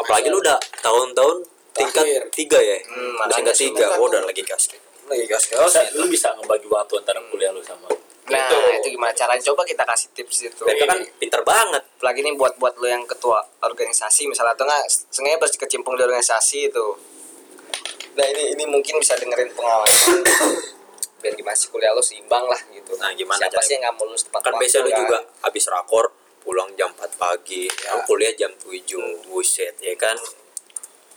apalagi 0.00 0.26
lu 0.32 0.38
udah 0.40 0.58
tahun-tahun 0.80 1.36
tingkat 1.70 2.04
Terakhir. 2.04 2.22
tiga 2.34 2.58
ya? 2.58 2.76
Hmm, 2.88 3.14
udah 3.20 3.36
tingkat 3.36 3.54
tiga. 3.56 3.84
sebenarnya 3.86 4.00
oh, 4.00 4.08
udah 4.08 4.20
lagi 4.26 4.42
gas. 4.42 4.64
Lagi 5.06 5.24
gas 5.28 5.44
gas. 5.46 5.60
Bisa, 5.70 5.80
lu 5.96 6.06
bisa 6.08 6.28
ngebagi 6.34 6.66
waktu 6.66 6.94
antara 6.98 7.20
kuliah 7.28 7.52
lu 7.52 7.62
sama 7.62 7.88
nah 8.30 8.46
Gitu. 8.46 8.58
itu 8.78 8.88
gimana 8.94 9.10
caranya? 9.10 9.42
Coba 9.42 9.66
kita 9.66 9.82
kasih 9.82 10.08
tips 10.14 10.36
itu. 10.46 10.62
Mereka 10.62 10.86
kan 10.86 11.02
pinter 11.18 11.42
banget. 11.42 11.82
Apalagi 11.98 12.22
nih 12.22 12.38
buat 12.38 12.54
buat 12.62 12.78
lo 12.78 12.86
yang 12.86 13.02
ketua 13.02 13.42
organisasi 13.58 14.30
misalnya 14.30 14.54
atau 14.54 14.70
enggak 14.70 14.86
sengaja 15.10 15.34
berkecimpung 15.42 15.98
di 15.98 16.02
organisasi 16.06 16.70
itu. 16.70 16.86
Nah 18.14 18.26
ini 18.30 18.54
ini 18.54 18.64
mungkin 18.70 19.02
bisa 19.02 19.18
dengerin 19.18 19.50
pengalaman 19.50 20.22
biar 21.20 21.34
gimana 21.36 21.56
sih 21.58 21.68
kuliah 21.68 21.90
lo 21.90 21.98
seimbang 22.00 22.46
lah 22.46 22.60
gitu. 22.70 22.94
Nah, 22.96 23.10
gimana 23.12 23.36
siapa 23.36 23.58
caranya? 23.58 23.66
sih 23.66 23.72
yang 23.76 23.82
nggak 23.82 23.94
mau 23.98 24.04
lulus 24.08 24.22
tepat 24.24 24.40
kan 24.40 24.52
waktu, 24.54 24.62
biasanya 24.64 24.82
lu 24.82 24.90
kan? 24.90 25.00
juga 25.02 25.18
habis 25.42 25.64
rakor 25.66 26.04
pulang 26.40 26.72
jam 26.76 26.90
4 26.96 27.20
pagi. 27.20 27.68
Ya. 27.68 27.96
lu 27.96 28.00
kuliah 28.08 28.32
jam 28.36 28.52
7 28.56 29.28
buset 29.28 29.76
ya 29.80 29.94
kan? 29.96 30.16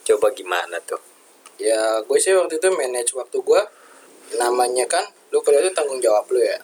Coba 0.03 0.31
gimana 0.35 0.77
tuh? 0.83 0.99
Ya 1.57 2.03
gue 2.03 2.19
sih 2.19 2.35
waktu 2.35 2.59
itu 2.59 2.67
manage 2.75 3.15
waktu 3.15 3.37
gue. 3.39 3.61
Namanya 4.39 4.85
kan 4.87 5.03
lu 5.31 5.39
kuliah 5.41 5.63
itu 5.63 5.71
tanggung 5.71 6.03
jawab 6.03 6.27
lu 6.29 6.43
ya. 6.43 6.59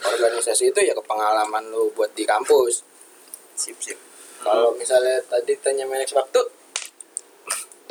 Organisasi 0.00 0.72
itu 0.72 0.80
ya 0.80 0.94
kepengalaman 0.96 1.68
lu 1.68 1.90
buat 1.92 2.14
di 2.14 2.22
kampus. 2.22 2.86
Sip 3.58 3.76
sip. 3.82 3.98
Kalau 4.40 4.72
misalnya 4.72 5.20
tadi 5.28 5.52
tanya 5.60 5.84
manage 5.84 6.14
waktu 6.16 6.40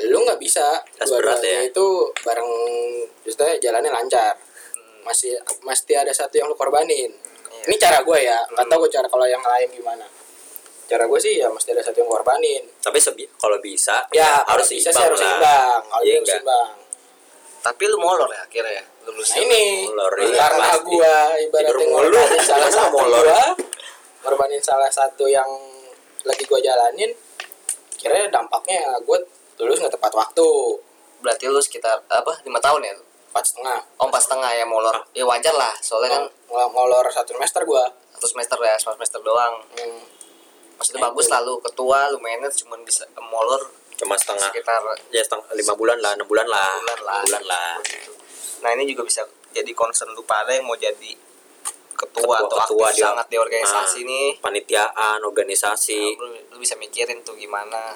lu 0.07 0.17
nggak 0.23 0.39
bisa. 0.39 0.79
Tas 0.95 1.11
berat 1.11 1.43
ya. 1.43 1.67
itu 1.67 1.85
bareng 2.23 2.51
justru 3.27 3.45
jalannya 3.59 3.91
lancar. 3.91 4.39
Masih 5.03 5.35
mesti 5.67 5.93
ada 5.95 6.11
satu 6.15 6.39
yang 6.39 6.47
lu 6.47 6.55
korbanin 6.55 7.11
ini 7.65 7.75
cara 7.75 7.99
gue 7.99 8.19
ya 8.19 8.37
nggak 8.47 8.65
tahu 8.67 8.79
gue 8.85 8.91
cara 8.91 9.07
kalau 9.07 9.25
yang 9.25 9.41
lain 9.41 9.67
gimana. 9.73 10.05
Cara 10.89 11.05
gue 11.05 11.19
sih 11.21 11.37
ya 11.37 11.45
mesti 11.49 11.69
ada 11.69 11.83
satu 11.85 12.01
yang 12.01 12.09
korbanin. 12.09 12.63
Tapi 12.81 12.97
sebi- 12.97 13.29
kalau 13.37 13.57
bisa 13.59 14.05
ya 14.09 14.41
harus 14.47 14.65
kalau 14.65 14.77
bisa 14.79 14.89
sih 14.89 15.03
harus 15.05 15.19
lah. 15.19 15.27
seimbang 15.27 15.81
kalau 15.85 16.03
Iya 16.03 16.13
harus 16.17 16.29
seimbang. 16.29 16.69
Tapi 17.59 17.83
lu 17.85 17.97
molor 17.99 18.29
ya 18.31 18.41
akhirnya 18.41 18.73
ya? 18.73 18.83
Lulus 19.03 19.29
nah 19.29 19.41
ini 19.41 19.63
Molor, 19.85 20.13
iya, 20.21 20.37
karena 20.37 20.69
gua 20.79 21.13
ibaratnya 21.35 21.85
ngorbanin 21.85 22.41
salah 22.41 22.69
satu 22.69 22.93
molor? 22.95 23.23
gua 23.25 23.43
ngorbanin 24.23 24.61
salah 24.61 24.89
satu 24.89 25.25
yang 25.25 25.49
lagi 26.23 26.43
gua 26.45 26.59
jalanin 26.61 27.11
kira 27.95 28.27
dampaknya 28.31 28.79
gua 29.03 29.17
lulus 29.59 29.81
nggak 29.83 29.93
tepat 29.93 30.13
waktu. 30.15 30.49
Berarti 31.19 31.51
lu 31.51 31.59
sekitar 31.59 31.99
apa 32.07 32.31
lima 32.47 32.63
tahun 32.63 32.79
ya 32.81 32.93
empat 33.29 33.43
setengah. 33.45 33.79
Oh 33.97 34.09
empat 34.09 34.21
setengah 34.25 34.51
ya 34.51 34.65
molor. 34.65 34.97
Ya 35.13 35.23
wajar 35.23 35.53
lah 35.53 35.73
soalnya 35.79 36.17
kan 36.17 36.23
ngolor 36.49 37.05
satu 37.09 37.33
semester 37.33 37.61
gua. 37.63 37.85
Satu 38.13 38.27
semester 38.27 38.57
ya 38.59 38.75
satu 38.75 38.97
semester 38.97 39.19
doang. 39.21 39.61
Hmm. 39.77 40.01
maksudnya 40.79 41.11
bagus 41.11 41.27
lah 41.27 41.43
lu 41.43 41.59
ketua 41.59 42.07
lu 42.07 42.23
manage 42.23 42.63
cuman 42.63 42.79
bisa 42.87 43.03
molor 43.19 43.59
cuma 43.99 44.15
setengah. 44.15 44.47
sekitar 44.47 44.79
ya 45.11 45.19
setengah 45.19 45.51
lima 45.51 45.75
bulan 45.75 45.99
lah 45.99 46.15
enam 46.15 46.23
bulan 46.23 46.47
lah. 46.47 46.71
Bulan 46.79 46.99
lah. 47.03 47.19
Bulan 47.27 47.43
lah. 47.43 47.71
Nah 48.63 48.69
ini 48.79 48.87
juga 48.87 49.03
bisa 49.03 49.27
jadi 49.51 49.67
concern 49.75 50.15
lu 50.15 50.23
pada 50.23 50.55
yang 50.55 50.63
mau 50.63 50.79
jadi 50.79 51.11
ketua, 51.99 52.39
atau 52.39 52.47
ketua 52.63 52.87
aktif 52.87 52.95
dia- 52.95 53.11
sangat 53.11 53.27
di 53.27 53.35
organisasi 53.35 53.99
Nah, 53.99 54.07
nih. 54.07 54.27
panitiaan 54.39 55.19
organisasi. 55.19 55.99
Nah, 56.15 56.23
lu, 56.23 56.55
lu 56.55 56.57
bisa 56.63 56.79
mikirin 56.79 57.19
tuh 57.27 57.35
gimana. 57.35 57.91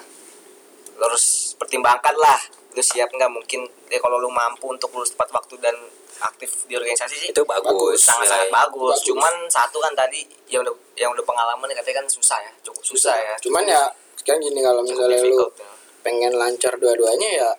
Lu 1.00 1.02
harus 1.08 1.56
pertimbangkan 1.56 2.12
lah 2.20 2.36
lu 2.74 2.82
siap 2.82 3.08
nggak? 3.14 3.30
Mungkin 3.30 3.60
ya 3.88 3.98
kalau 4.02 4.18
lu 4.18 4.28
mampu 4.28 4.74
untuk 4.74 4.90
lulus 4.90 5.14
tepat 5.14 5.30
waktu 5.30 5.54
dan 5.62 5.74
aktif 6.22 6.66
di 6.70 6.74
organisasi 6.78 7.14
sih 7.18 7.28
itu 7.34 7.42
bagus, 7.42 7.98
sangat 7.98 8.30
sangat 8.30 8.48
nilai. 8.48 8.54
bagus. 8.54 8.94
Bagus. 8.94 9.00
cuman 9.10 9.34
satu 9.50 9.78
kan 9.82 9.92
tadi 9.98 10.22
yang 10.46 10.62
udah 10.62 10.74
yang 10.94 11.10
udah 11.10 11.24
pengalaman 11.26 11.66
katanya 11.74 12.02
kan 12.02 12.06
susah 12.06 12.38
ya 12.38 12.52
cukup 12.62 12.82
susah. 12.82 13.14
ya. 13.14 13.34
Cuman 13.42 13.66
ya 13.66 13.82
sekarang 14.18 14.40
gini 14.40 14.60
kalau 14.62 14.80
misalnya 14.86 15.18
lu 15.26 15.42
ya. 15.42 15.66
pengen 16.06 16.32
lancar 16.38 16.78
dua-duanya 16.78 17.28
ya 17.28 17.50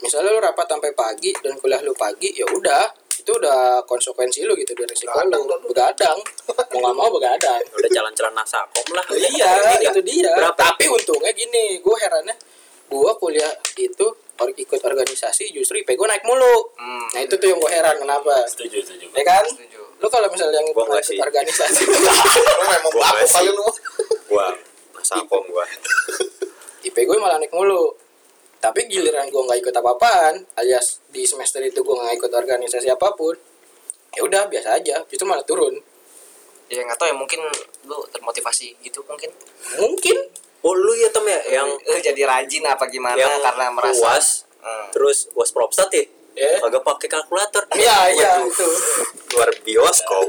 misalnya 0.00 0.32
lu 0.32 0.40
rapat 0.40 0.66
sampai 0.66 0.92
pagi 0.92 1.32
dan 1.40 1.56
kuliah 1.60 1.80
lu 1.84 1.92
pagi 1.96 2.32
ya 2.32 2.46
udah. 2.48 2.84
Itu 3.16 3.42
udah 3.42 3.82
konsekuensi 3.90 4.46
lu 4.46 4.54
gitu 4.54 4.70
dari 4.78 4.86
resiko 4.86 5.10
lu 5.10 5.58
begadang. 5.66 6.14
Mau 6.46 6.78
nggak 6.78 6.94
mau 6.94 7.10
begadang. 7.10 7.58
Udah 7.74 7.90
jalan-jalan 7.90 8.30
nasakom 8.38 8.86
lah. 8.94 9.02
Iya 9.10 9.82
Ini 9.82 9.90
itu 9.90 10.00
dia. 10.06 10.30
Berapa? 10.30 10.54
Tapi 10.54 10.86
untungnya 10.86 11.34
gini 11.34 11.82
gue 11.82 11.96
herannya 11.98 12.36
gue 12.86 13.12
kuliah 13.18 13.50
itu 13.76 14.06
or- 14.36 14.54
ikut 14.54 14.80
organisasi 14.80 15.50
justru 15.50 15.80
IP 15.80 15.92
gue 15.92 16.06
naik 16.06 16.22
mulu. 16.22 16.70
Hmm. 16.76 17.06
nah 17.10 17.20
itu 17.20 17.34
tuh 17.34 17.46
yang 17.46 17.58
gue 17.58 17.70
heran 17.70 17.96
kenapa? 17.96 18.46
Setuju 18.46 18.78
setuju. 18.80 19.06
Ya 19.10 19.24
kan? 19.24 19.44
Setuju. 19.44 19.80
lu 19.96 20.06
kalau 20.06 20.28
misalnya 20.28 20.60
yang 20.60 20.68
Gua 20.70 20.84
ikut 20.92 21.24
organisasi 21.24 21.82
Lu 21.88 22.66
memang 22.68 22.92
Gua 22.92 23.00
baku 23.02 23.26
kali 23.26 23.48
lu. 23.48 23.64
gua 24.28 24.46
nasakom 24.92 25.44
gua. 25.48 25.64
IP 26.86 26.96
gue 27.00 27.16
malah 27.16 27.36
naik 27.36 27.50
mulu. 27.50 27.96
Tapi 28.56 28.84
giliran 28.86 29.26
gue 29.26 29.40
nggak 29.40 29.58
ikut 29.58 29.74
apa-apaan 29.74 30.44
alias 30.54 31.00
di 31.08 31.24
semester 31.24 31.60
itu 31.60 31.80
gue 31.80 31.94
nggak 31.94 32.12
ikut 32.14 32.28
organisasi 32.30 32.88
apa 32.88 33.12
pun 33.14 33.36
ya 34.12 34.20
udah 34.20 34.46
biasa 34.46 34.76
aja. 34.76 35.00
Justru 35.06 35.24
malah 35.24 35.44
turun. 35.44 35.76
Ya 36.68 36.82
nggak 36.82 36.96
tahu 36.96 37.08
ya 37.08 37.16
mungkin 37.16 37.40
lu 37.84 37.98
termotivasi 38.10 38.76
gitu 38.80 39.00
mungkin. 39.02 39.32
Mungkin 39.76 40.16
oh 40.66 40.74
lu 40.74 40.92
ya 40.98 41.08
tem 41.14 41.24
ya? 41.24 41.40
Yang 41.62 41.68
lu 41.78 41.98
jadi 42.02 42.22
rajin 42.26 42.62
apa 42.66 42.84
gimana? 42.90 43.14
Yang 43.14 43.38
karena 43.38 43.66
merasa 43.70 44.02
uas 44.02 44.26
Hmm. 44.66 44.90
terus 44.90 45.30
uas 45.38 45.54
propstat 45.54 45.86
ya? 45.94 46.02
Ya 46.36 46.58
kagak 46.60 46.82
pakai 46.84 47.08
kalkulator. 47.08 47.64
Iya 47.78 47.96
iya 48.12 48.30
itu. 48.44 48.66
Luar 49.32 49.48
bioskop. 49.62 50.26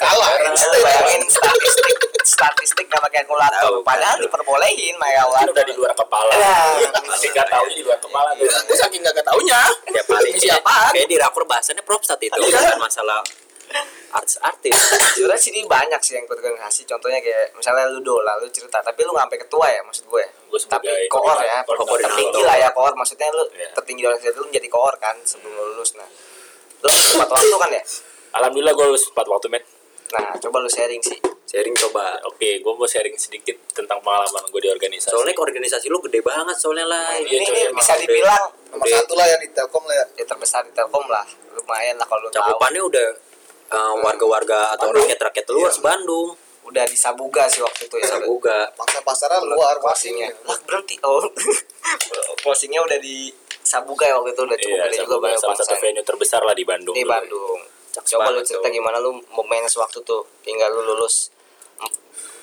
Kalah. 0.00 0.34
Bayangin. 0.82 1.22
Statistik. 1.30 1.94
Statistik 2.24 2.88
gak 2.90 2.98
pakai 3.04 3.22
kalkulator. 3.22 3.60
Tahu, 3.60 3.86
padahal 3.86 4.16
kan. 4.18 4.24
diperbolehin 4.24 4.96
mungkin 4.98 5.14
kalkulator 5.14 5.52
udah 5.54 5.64
di 5.68 5.74
luar 5.78 5.92
kepala. 5.94 6.32
Ya. 6.34 6.90
masih 7.06 7.28
nggak 7.30 7.46
tahu 7.52 7.64
di 7.70 7.82
luar 7.86 8.00
kepala. 8.02 8.28
Gue 8.40 8.74
saking 8.74 9.04
gak 9.04 9.14
ketaunya. 9.14 9.60
Tiap 9.94 10.08
hari. 10.10 10.28
Misi 10.34 10.48
apaan? 10.50 10.90
kayak 10.90 11.08
di 11.12 11.16
rakur 11.22 11.44
bahasannya 11.46 11.84
propstat 11.86 12.18
itu. 12.18 12.34
Iya. 12.34 12.58
bukan 12.74 12.80
masalah 12.82 13.20
artis-artis 14.14 14.70
sebenarnya 15.18 15.42
sini 15.42 15.66
banyak 15.66 15.98
sih 15.98 16.14
yang 16.14 16.22
ikut 16.22 16.38
organisasi 16.38 16.86
contohnya 16.86 17.18
kayak 17.18 17.50
misalnya 17.52 17.90
lu 17.90 17.98
dola 17.98 18.38
lu 18.38 18.46
cerita. 18.46 18.78
Tapi 18.78 19.02
lu 19.02 19.10
nggak 19.10 19.26
sampai 19.26 19.40
ketua 19.42 19.66
ya 19.66 19.80
maksud 19.82 20.04
gue. 20.06 20.24
Gue 20.46 20.58
tapi 20.64 20.86
koor 21.10 21.38
ya 21.42 21.66
tertinggi 21.66 22.42
lah 22.42 22.56
ya 22.56 22.68
koor. 22.70 22.94
Maksudnya 22.94 23.26
lu 23.34 23.42
Iya. 23.50 23.74
tertinggi 23.74 24.00
di 24.00 24.08
organisasi 24.08 24.38
lu 24.38 24.46
menjadi 24.46 24.68
koor 24.70 24.94
kan 24.96 25.16
sebelum 25.22 25.50
lu 25.50 25.64
lulus. 25.74 25.98
Nah 25.98 26.06
lu 26.78 26.88
tepat 26.88 27.28
waktu 27.28 27.56
kan 27.58 27.70
ya? 27.72 27.82
Alhamdulillah 28.34 28.72
gue 28.72 28.86
lulus 28.86 29.04
tepat 29.10 29.26
waktu 29.26 29.46
men. 29.50 29.62
Nah 30.14 30.38
coba 30.38 30.56
lu 30.62 30.70
sharing 30.70 31.02
sih. 31.02 31.18
Sharing 31.44 31.74
coba. 31.74 32.14
Oke 32.24 32.62
gue 32.62 32.72
mau 32.72 32.86
sharing 32.86 33.18
sedikit 33.18 33.58
tentang 33.74 33.98
pengalaman 33.98 34.46
gue 34.46 34.60
di 34.62 34.70
organisasi. 34.70 35.10
Soalnya 35.10 35.34
organisasi 35.34 35.90
lu 35.90 35.98
gede 36.00 36.22
banget 36.22 36.54
soalnya 36.54 36.86
lah 36.86 37.18
ini, 37.18 37.34
Iya, 37.34 37.38
ini 37.42 37.58
emang 37.66 37.82
bisa 37.82 37.98
dibilang 37.98 38.42
Nomor 38.70 38.86
satu 38.86 39.14
lah 39.14 39.26
ya 39.26 39.36
di 39.38 39.50
Telkom 39.50 39.82
lah 39.86 39.94
ya. 39.94 40.04
ya 40.18 40.24
terbesar 40.24 40.62
di 40.62 40.70
Telkom 40.70 41.06
lah. 41.06 41.26
Lumayan 41.50 41.98
lah 41.98 42.06
kalau 42.06 42.22
lu 42.22 42.30
tahu. 42.30 42.42
cakupannya 42.42 42.82
udah 42.82 43.06
uh, 43.70 43.94
warga-warga 44.00 44.74
atau 44.74 44.90
rakyat-rakyat 44.90 45.46
luar 45.50 45.72
Bandung. 45.80 46.34
Udah 46.64 46.84
di 46.88 46.96
Sabuga 46.96 47.44
sih 47.44 47.60
waktu 47.60 47.86
itu 47.86 47.96
ya 48.00 48.08
Sabuga. 48.16 48.72
Pangsa 48.72 49.04
pasarnya 49.04 49.44
luar 49.44 49.76
masingnya. 49.84 50.32
lah 50.48 50.56
berarti 50.64 50.96
oh. 51.04 51.20
Closingnya 52.40 52.80
udah 52.80 52.98
di 53.00 53.28
Sabuga 53.60 54.08
ya 54.08 54.16
waktu 54.20 54.32
itu 54.32 54.42
udah 54.44 54.58
cukup 54.60 54.76
Iya, 54.88 55.00
juga 55.04 55.16
banyak 55.20 55.38
salah 55.40 55.56
satu 55.56 55.76
venue 55.76 56.04
terbesar 56.04 56.40
lah 56.44 56.56
di 56.56 56.64
Bandung. 56.64 56.96
di 56.96 57.04
dulu. 57.04 57.12
Bandung. 57.12 57.60
Cakep 57.94 58.10
coba 58.16 58.32
lu 58.32 58.40
cerita 58.42 58.66
tuh. 58.66 58.74
gimana 58.74 58.96
lu 58.98 59.10
mau 59.30 59.44
manage 59.46 59.76
waktu 59.78 60.02
tuh 60.02 60.24
hingga 60.42 60.66
lu 60.66 60.82
lulus 60.82 61.30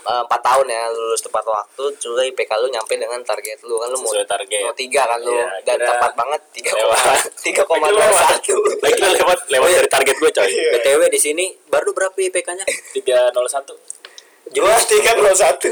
empat 0.01 0.41
tahun 0.41 0.65
ya 0.65 0.89
lu 0.89 0.97
lulus 1.07 1.21
tepat 1.21 1.45
waktu 1.45 1.83
juga 1.95 2.25
IPK 2.25 2.49
lu 2.57 2.67
nyampe 2.67 2.89
dengan 2.91 3.21
target 3.21 3.61
lu 3.61 3.77
kan 3.77 3.85
lu 3.87 3.97
mau 3.97 4.09
Sesuai 4.09 4.25
target. 4.25 4.61
mau 4.63 4.73
tiga 4.73 5.01
kan 5.05 5.19
lu 5.19 5.29
Iya, 5.31 5.45
dan 5.61 5.77
kira- 5.77 5.89
tepat 5.93 6.11
banget 6.15 6.41
tiga 6.51 6.71
koma 6.73 6.95
tiga 7.45 7.61
koma 7.63 7.85
dua 7.87 8.01
lewat. 8.01 8.23
satu 8.27 8.55
Lagi 8.81 9.01
lewat 9.13 9.39
lewat 9.47 9.69
dari 9.75 9.89
target 9.91 10.15
gue 10.17 10.31
coy. 10.31 10.49
BTW 10.73 11.01
di 11.07 11.19
sini 11.19 11.45
baru 11.67 11.89
berapa 11.91 12.17
IPK-nya? 12.17 12.65
301. 12.97 13.77
dua 14.51 14.73
tiga 14.81 15.11
nol 15.15 15.31
satu 15.31 15.69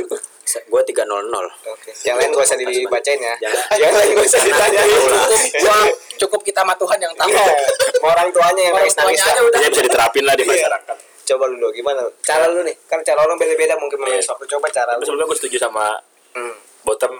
Gua 0.65 0.81
300. 0.81 1.05
Oke. 1.69 1.93
Yang 2.01 2.15
lain 2.17 2.29
gak 2.31 2.41
usah 2.41 2.57
dibacain 2.57 3.21
ya. 3.21 3.35
Yang 3.81 3.93
lain 3.93 4.09
gak 4.11 4.25
usah 4.25 4.41
ditanyain. 4.41 4.89
cukup 4.89 5.21
gua 5.61 5.77
cukup 6.17 6.41
kita 6.41 6.61
sama 6.61 6.73
Tuhan 6.73 6.97
yang 6.97 7.13
tahu 7.13 7.29
Iya. 7.29 7.53
Orang 8.01 8.27
tuanya 8.29 8.61
yang 8.63 8.73
nangis 8.75 8.95
nangis. 8.95 9.21
aja 9.21 9.37
udah. 9.39 9.59
Jadi 9.59 9.69
bisa 9.69 9.83
diterapin 9.85 10.23
lah 10.25 10.33
di 10.33 10.41
Iya. 10.41 10.49
masyarakat. 10.51 10.97
Coba 11.29 11.45
lu 11.45 11.55
dulu 11.55 11.69
gimana? 11.71 12.01
Cara 12.19 12.49
lu 12.49 12.61
nih, 12.61 12.73
kan 12.83 12.97
cara 12.99 13.21
orang 13.21 13.37
beda-beda 13.37 13.77
mungkin 13.77 13.99
menulis 13.99 14.25
waktu. 14.25 14.45
Coba 14.47 14.65
cara 14.67 14.91
Tapi 14.91 14.99
lu. 14.99 15.05
sebelumnya 15.05 15.27
gue 15.27 15.37
setuju 15.37 15.57
sama 15.61 15.85
Hmm. 16.29 16.53
bottom 16.83 17.13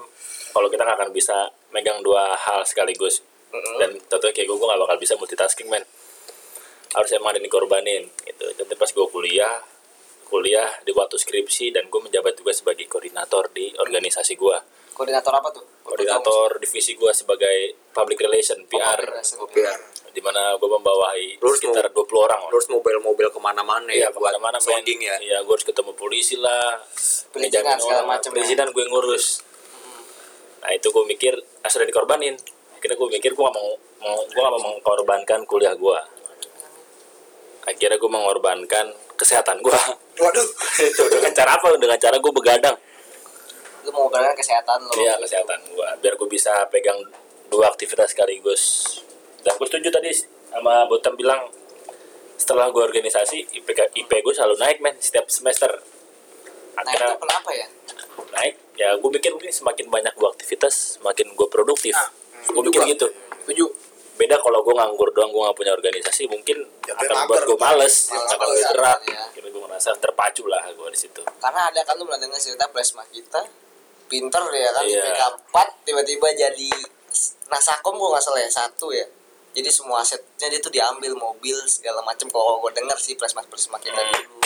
kalau 0.49 0.65
kita 0.67 0.81
nggak 0.81 0.97
akan 0.97 1.09
bisa 1.09 1.33
megang 1.69 1.97
dua 1.99 2.29
hal 2.31 2.61
sekaligus 2.61 3.25
Mm-mm. 3.49 3.77
dan 3.77 3.89
tentunya 3.99 4.29
kayak 4.31 4.45
gue 4.45 4.53
gue 4.55 4.67
gak 4.67 4.77
bakal 4.79 4.97
bisa 4.97 5.13
multitasking 5.15 5.65
men 5.65 5.81
harus 6.91 7.09
emang 7.11 7.29
ada 7.29 7.37
yang 7.37 7.45
dikorbanin 7.45 8.05
gitu 8.19 8.45
jadi 8.51 8.69
pas 8.71 8.85
gue 8.87 9.07
kuliah 9.07 9.65
kuliah 10.23 10.69
di 10.79 10.91
waktu 10.91 11.15
skripsi 11.15 11.69
dan 11.71 11.85
gue 11.85 11.97
menjabat 11.99 12.33
juga 12.35 12.49
sebagai 12.51 12.85
koordinator 12.85 13.49
di 13.49 13.73
organisasi 13.75 14.33
gue 14.35 14.57
Koordinator 14.91 15.33
apa 15.33 15.49
tuh? 15.49 15.65
koordinator 15.81 16.59
divisi 16.59 16.93
gue 16.93 17.09
sebagai 17.11 17.57
public 17.89 18.19
relation 18.19 18.61
PR 18.65 18.99
Oh, 19.37 19.47
PR. 19.47 19.79
Di 20.19 20.21
mana 20.27 20.59
gue 20.59 20.67
membawahi 20.67 21.39
Lu 21.39 21.47
harus 21.47 21.63
sekitar 21.63 21.87
20 21.95 21.95
orang 22.27 22.39
loh. 22.43 22.51
Terus 22.51 22.67
mobil-mobil 22.75 23.31
ke 23.31 23.39
mana-mana 23.39 23.87
Iya, 23.87 24.07
ya 24.07 24.07
buat 24.11 24.19
ke 24.19 24.35
mana-mana 24.35 24.59
sounding 24.59 24.99
ya. 24.99 25.15
Iya, 25.15 25.37
gue 25.47 25.53
harus 25.55 25.63
ketemu 25.63 25.95
polisi 25.95 26.35
lah. 26.35 26.75
Ngejamin 27.31 27.79
segala 27.79 28.03
orang. 28.03 28.19
macem 28.19 28.29
ya. 28.35 28.43
Perizinan 28.43 28.67
gue 28.75 28.83
ngurus. 28.91 29.47
Nah 30.59 30.75
itu 30.75 30.91
gue 30.91 31.03
mikir, 31.07 31.33
ah, 31.63 31.71
sudah 31.71 31.87
dikorbanin. 31.87 32.35
Akhirnya 32.75 32.99
gue 32.99 33.09
mikir 33.15 33.31
gue 33.31 33.43
gak 33.47 33.55
mau, 33.55 33.71
mau 34.03 34.19
gue 34.27 34.43
gak 34.43 34.53
mau 34.59 34.75
mengorbankan 34.75 35.39
kuliah 35.47 35.71
gue. 35.71 35.99
Akhirnya 37.63 37.95
gue 37.95 38.11
mengorbankan 38.11 38.85
kesehatan 39.15 39.63
gue. 39.63 39.79
Waduh. 40.19 40.47
itu 40.83 41.03
dengan 41.15 41.31
cara 41.31 41.55
apa? 41.55 41.79
Dengan 41.79 41.95
cara 41.95 42.19
gue 42.19 42.33
begadang. 42.35 42.75
Mau 43.87 44.11
berangkat 44.11 44.43
kesehatan 44.43 44.83
lu. 44.83 44.91
Iya 44.99 45.15
kesehatan 45.23 45.59
gue. 45.71 45.87
Biar 46.03 46.13
gue 46.19 46.27
bisa 46.27 46.51
pegang 46.67 46.99
dua 47.47 47.71
aktivitas 47.71 48.11
sekaligus. 48.11 48.63
Dan 49.43 49.53
gue 49.55 49.67
setuju 49.67 49.89
tadi 49.93 50.11
sama 50.49 50.83
Botam 50.89 51.15
bilang 51.15 51.47
setelah 52.39 52.71
gue 52.71 52.81
organisasi 52.81 53.61
IPK 53.61 53.93
IP 53.95 54.11
gue 54.23 54.33
selalu 54.33 54.55
naik 54.59 54.77
men 54.79 54.95
setiap 54.99 55.27
semester. 55.27 55.69
Akhirnya 56.79 57.19
kenapa 57.19 57.49
ya? 57.51 57.67
Naik 58.35 58.55
ya 58.79 58.95
gue 58.95 59.09
mikir 59.11 59.35
mungkin 59.35 59.51
semakin 59.51 59.91
banyak 59.91 60.13
gue 60.15 60.27
aktivitas 60.27 60.99
semakin 60.99 61.35
gue 61.35 61.47
produktif. 61.51 61.95
Nah, 61.95 62.09
gue 62.47 62.63
mikir 62.67 62.81
gitu. 62.95 63.07
Setuju. 63.45 63.67
beda 64.19 64.35
kalau 64.43 64.59
gue 64.59 64.75
nganggur 64.75 65.15
doang 65.15 65.31
gue 65.31 65.41
gak 65.47 65.55
punya 65.55 65.71
organisasi 65.71 66.27
mungkin 66.27 66.59
Jatuhnya 66.83 67.23
akan 67.23 67.31
buat 67.31 67.43
gue 67.47 67.55
males 67.55 68.11
Malas 68.11 68.27
akan 68.35 68.47
banget 68.51 68.67
gerak. 68.67 68.99
ya. 69.07 69.23
kira 69.31 69.47
gue 69.47 69.61
ngerasa 69.63 69.89
terpacu 69.95 70.43
lah 70.43 70.59
gue 70.75 70.87
di 70.91 70.99
situ. 70.99 71.23
Karena 71.39 71.71
ada 71.71 71.79
kan 71.87 71.95
lu 71.95 72.03
pernah 72.03 72.27
dengar 72.27 72.35
cerita 72.35 72.67
plasma 72.67 73.07
kita? 73.15 73.47
Pinter 74.11 74.43
ya 74.51 74.69
kan? 74.75 74.83
Iya. 74.83 75.03
IPK 75.07 75.21
4 75.55 75.87
tiba-tiba 75.87 76.27
jadi 76.35 76.71
nasakom 77.47 77.95
gua 77.97 78.19
nggak 78.19 78.23
salah 78.27 78.41
ya 78.43 78.51
satu 78.51 78.91
ya 78.93 79.07
jadi 79.51 79.69
semua 79.69 79.99
asetnya 79.99 80.47
dia 80.47 80.59
tuh 80.59 80.69
diambil 80.69 81.13
mobil 81.13 81.57
segala 81.65 81.99
macem. 82.01 82.25
Kalau 82.25 82.59
gue 82.59 82.71
denger 82.71 82.97
sih 82.97 83.13
plasma 83.13 83.41
plasma 83.43 83.77
kita 83.77 83.97
Hmm. 83.97 84.13
dulu. 84.15 84.39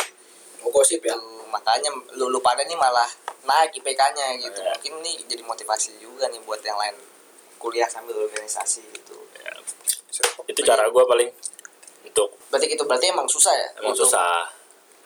Mau 0.62 0.72
gosip 0.72 1.00
ya. 1.00 1.12
Tuh, 1.12 1.44
makanya 1.48 1.92
lu, 2.14 2.28
lu 2.28 2.40
pada 2.40 2.64
nih 2.64 2.74
malah 2.74 3.06
naik 3.44 3.76
IPK-nya 3.76 4.40
gitu. 4.40 4.58
Iya. 4.58 4.74
mungkin 4.74 4.94
nih 5.02 5.16
jadi 5.28 5.44
motivasi 5.44 6.00
juga 6.00 6.26
nih 6.28 6.40
buat 6.42 6.60
yang 6.60 6.76
lain 6.76 6.96
kuliah 7.58 7.88
sambil 7.88 8.16
organisasi 8.18 8.80
gitu. 8.92 9.16
Itu 10.44 10.60
cara 10.62 10.84
gue 10.86 11.04
paling 11.04 11.30
untuk 12.04 12.36
berarti 12.48 12.68
itu 12.70 12.84
berarti 12.84 13.10
emang 13.10 13.28
susah 13.28 13.52
ya? 13.52 13.68
Emang 13.80 13.92
Untuk- 13.92 14.08
susah. 14.08 14.48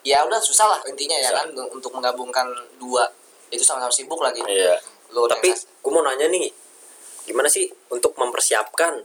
Ya 0.06 0.22
udah 0.22 0.38
susah 0.38 0.66
lah 0.68 0.80
intinya 0.86 1.14
ya 1.14 1.30
Susah. 1.30 1.38
kan 1.42 1.48
untuk 1.74 1.90
menggabungkan 1.90 2.46
dua. 2.78 3.02
Itu 3.50 3.62
sama-sama 3.62 3.90
sibuk 3.90 4.22
lagi. 4.22 4.38
Iya. 4.44 4.78
Lu 5.10 5.26
tapi 5.26 5.50
gue 5.52 5.90
mau 5.90 6.02
nanya 6.02 6.28
nih 6.28 6.46
gimana 7.24 7.44
sih 7.44 7.66
untuk 7.88 8.14
mempersiapkan 8.14 9.04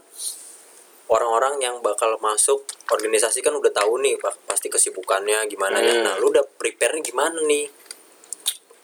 orang-orang 1.08 1.60
yang 1.60 1.76
bakal 1.84 2.16
masuk 2.20 2.64
organisasi 2.88 3.44
kan 3.44 3.52
udah 3.52 3.72
tahu 3.72 4.00
nih 4.00 4.16
pa- 4.16 4.36
pasti 4.48 4.72
kesibukannya 4.72 5.44
gimana 5.48 5.80
ya. 5.80 6.00
Hmm. 6.00 6.04
nah 6.04 6.14
lu 6.16 6.32
udah 6.32 6.44
prepare 6.56 7.00
gimana 7.04 7.40
nih? 7.44 7.68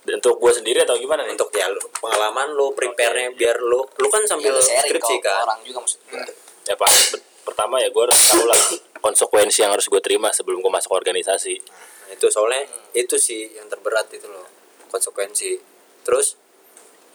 Dan 0.01 0.17
untuk 0.17 0.41
gue 0.41 0.53
sendiri 0.53 0.81
atau 0.85 0.97
gimana 0.97 1.25
nih? 1.29 1.37
Untuk 1.37 1.53
ya 1.53 1.69
lu, 1.69 1.81
pengalaman 2.01 2.57
lu 2.57 2.73
prepare-nya 2.73 3.37
biar 3.37 3.61
lu 3.61 3.85
lu 3.85 4.09
kan 4.09 4.25
ya, 4.25 4.29
sambil 4.37 4.57
sharing 4.57 4.97
skripsi 4.97 5.17
kan. 5.21 5.45
orang 5.45 5.61
juga 5.65 5.79
maksud 5.85 6.01
gue 6.09 6.21
ya 6.69 6.75
pasti 6.77 7.21
pertama 7.45 7.81
ya 7.81 7.89
gue 7.89 8.03
harus 8.05 8.19
tahu 8.31 8.45
lah 8.47 8.61
konsekuensi 9.01 9.65
yang 9.65 9.73
harus 9.73 9.89
gue 9.89 10.01
terima 10.05 10.29
sebelum 10.33 10.61
gue 10.61 10.73
masuk 10.73 10.93
organisasi. 10.93 11.57
Nah, 11.57 12.11
itu 12.17 12.27
soalnya 12.29 12.69
itu 12.93 13.17
sih 13.17 13.49
yang 13.57 13.69
terberat 13.69 14.13
itu 14.13 14.29
loh 14.29 14.45
konsekuensi. 14.93 15.57
Terus 16.05 16.37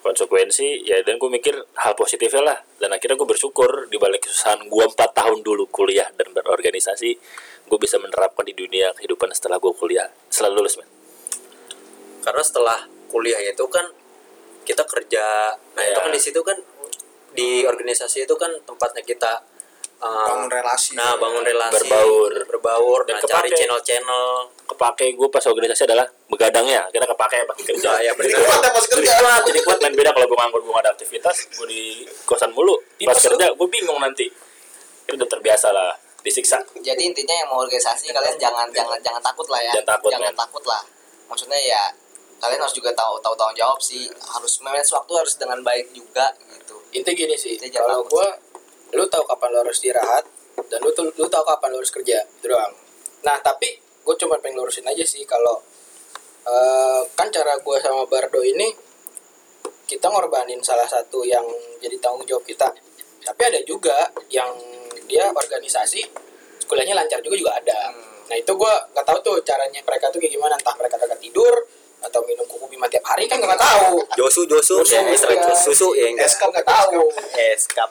konsekuensi 0.06 0.86
ya 0.86 1.02
dan 1.02 1.18
gue 1.18 1.30
mikir 1.34 1.58
hal 1.82 1.98
positifnya 1.98 2.46
lah. 2.46 2.58
Dan 2.78 2.94
akhirnya 2.94 3.18
gue 3.18 3.26
bersyukur 3.26 3.90
di 3.90 3.98
balik 3.98 4.30
kesusahan 4.30 4.70
gue 4.70 4.84
empat 4.86 5.18
tahun 5.18 5.42
dulu 5.42 5.66
kuliah 5.74 6.06
dan 6.14 6.30
berorganisasi 6.30 7.10
gue 7.66 7.80
bisa 7.82 7.98
menerapkan 7.98 8.46
di 8.46 8.54
dunia 8.54 8.94
kehidupan 8.94 9.34
setelah 9.34 9.58
gue 9.58 9.74
kuliah. 9.74 10.06
Setelah 10.30 10.54
lulus 10.62 10.78
men. 10.78 10.86
Karena 12.22 12.44
setelah 12.46 12.80
kuliah 13.10 13.42
itu 13.42 13.66
kan 13.66 13.90
kita 14.62 14.86
kerja. 14.86 15.58
Nah 15.74 15.82
itu 15.82 15.98
Iya. 15.98 16.06
kan 16.06 16.14
di 16.14 16.22
situ 16.22 16.42
kan 16.46 16.58
di 17.34 17.66
organisasi 17.66 18.30
itu 18.30 18.36
kan 18.38 18.54
tempatnya 18.64 19.02
kita 19.02 19.42
uh, 20.06 20.26
Bangun 20.30 20.50
relasi. 20.54 20.94
nah 20.94 21.18
bangun 21.18 21.42
relasi 21.42 21.82
Berbaur. 21.82 22.32
berbaur 22.46 23.00
Dan 23.10 23.18
nah, 23.18 23.26
cari 23.26 23.50
channel-channel 23.50 24.26
kepake 24.66 25.18
gue 25.18 25.28
pas 25.30 25.42
organisasi 25.42 25.84
adalah 25.90 26.06
begadangnya 26.30 26.86
kita 26.94 27.06
kepake 27.10 27.38
pas 27.46 27.58
kerja. 27.58 27.90
Ya, 28.02 28.10
ya 28.10 28.12
Jadi 28.14 28.34
benar 28.34 28.46
kuat 28.46 28.62
ya 28.62 28.72
pas 28.72 28.86
kerja. 28.86 29.02
jadi 29.02 29.22
kuat 29.22 29.42
jadi 29.50 29.60
kuat 29.66 29.78
main 29.82 29.94
beda 29.98 30.12
kalau 30.14 30.26
gue 30.30 30.38
nganggur 30.38 30.62
gue 30.62 30.74
gak 30.74 30.84
ada 30.86 30.92
aktivitas 30.94 31.36
gue 31.58 31.68
di 31.70 31.82
kosan 32.26 32.54
mulu. 32.54 32.78
Pas 33.02 33.18
kerja 33.18 33.46
gue 33.50 33.68
bingung 33.68 33.98
nanti. 33.98 34.30
Itu 35.06 35.18
udah 35.18 35.30
terbiasa 35.30 35.70
lah 35.74 35.94
disiksa. 36.26 36.58
Jadi 36.82 37.02
intinya 37.06 37.34
yang 37.38 37.48
mau 37.54 37.62
organisasi 37.62 38.10
kalian 38.10 38.34
jangan 38.42 38.66
jangan 38.74 38.98
jangan 39.02 39.22
takut 39.22 39.46
lah 39.50 39.62
ya. 39.62 39.74
Jangan 39.78 39.90
takut, 39.98 40.10
jangan 40.10 40.34
takut 40.34 40.64
lah. 40.66 40.82
Maksudnya 41.30 41.58
ya 41.62 41.84
kalian 42.42 42.62
harus 42.62 42.74
juga 42.74 42.90
tahu 42.98 43.22
tahu 43.22 43.34
tanggung 43.38 43.58
jawab 43.58 43.78
sih. 43.78 44.10
Harus 44.10 44.58
manage 44.66 44.90
waktu 44.90 45.14
harus 45.14 45.34
dengan 45.38 45.62
baik 45.62 45.94
juga 45.94 46.34
gitu. 46.50 46.82
Inti 46.98 47.12
gini 47.14 47.38
sih, 47.38 47.62
Intinya 47.62 47.86
kalau 47.86 48.02
takut. 48.10 48.34
Lu 48.94 49.04
tahu 49.10 49.24
kapan 49.26 49.50
lu 49.56 49.58
harus 49.66 49.78
istirahat 49.82 50.24
dan 50.70 50.80
lu 50.84 50.92
lu 50.94 51.26
tahu 51.26 51.44
kapan 51.44 51.74
lu 51.74 51.78
harus 51.82 51.94
kerja, 51.94 52.22
itu 52.22 52.46
doang. 52.46 52.74
Nah, 53.26 53.42
tapi 53.42 53.82
gue 54.06 54.16
cuma 54.22 54.38
pengen 54.38 54.62
lurusin 54.62 54.86
aja 54.86 55.02
sih 55.02 55.26
kalau 55.26 55.58
eh, 56.46 57.02
kan 57.18 57.28
cara 57.34 57.58
gua 57.66 57.82
sama 57.82 58.06
Bardo 58.06 58.40
ini 58.46 58.70
kita 59.86 60.10
ngorbanin 60.10 60.62
salah 60.62 60.86
satu 60.86 61.26
yang 61.26 61.46
jadi 61.82 61.98
tanggung 61.98 62.26
jawab 62.30 62.46
kita. 62.46 62.70
Tapi 63.26 63.42
ada 63.42 63.60
juga 63.66 64.14
yang 64.30 64.54
dia 65.10 65.30
organisasi 65.34 66.02
kuliahnya 66.66 66.98
lancar 66.98 67.22
juga 67.22 67.38
juga 67.38 67.54
ada. 67.58 67.80
Hmm. 67.90 68.30
Nah 68.30 68.36
itu 68.38 68.52
gua 68.54 68.74
nggak 68.94 69.06
tahu 69.06 69.18
tuh 69.26 69.36
caranya 69.46 69.82
mereka 69.82 70.10
tuh 70.14 70.22
kayak 70.22 70.34
gimana 70.34 70.54
entah 70.58 70.76
mereka 70.78 70.98
kagak 71.02 71.22
tidur 71.22 71.54
atau 72.06 72.22
minum 72.30 72.46
kuku 72.46 72.70
bima 72.70 72.86
tiap 72.86 73.06
hari 73.06 73.26
kan 73.26 73.42
nggak 73.42 73.58
tahu. 73.58 73.98
Josu 74.18 74.46
Josu 74.46 74.82
Josu, 74.82 74.94
ya 74.94 75.02
iya. 75.02 75.54
susu 75.58 75.98
ya 75.98 76.14
enggak 76.14 76.30
Eskap 76.30 76.50
nggak 76.54 76.66
tahu. 76.70 77.02
eskap 77.54 77.90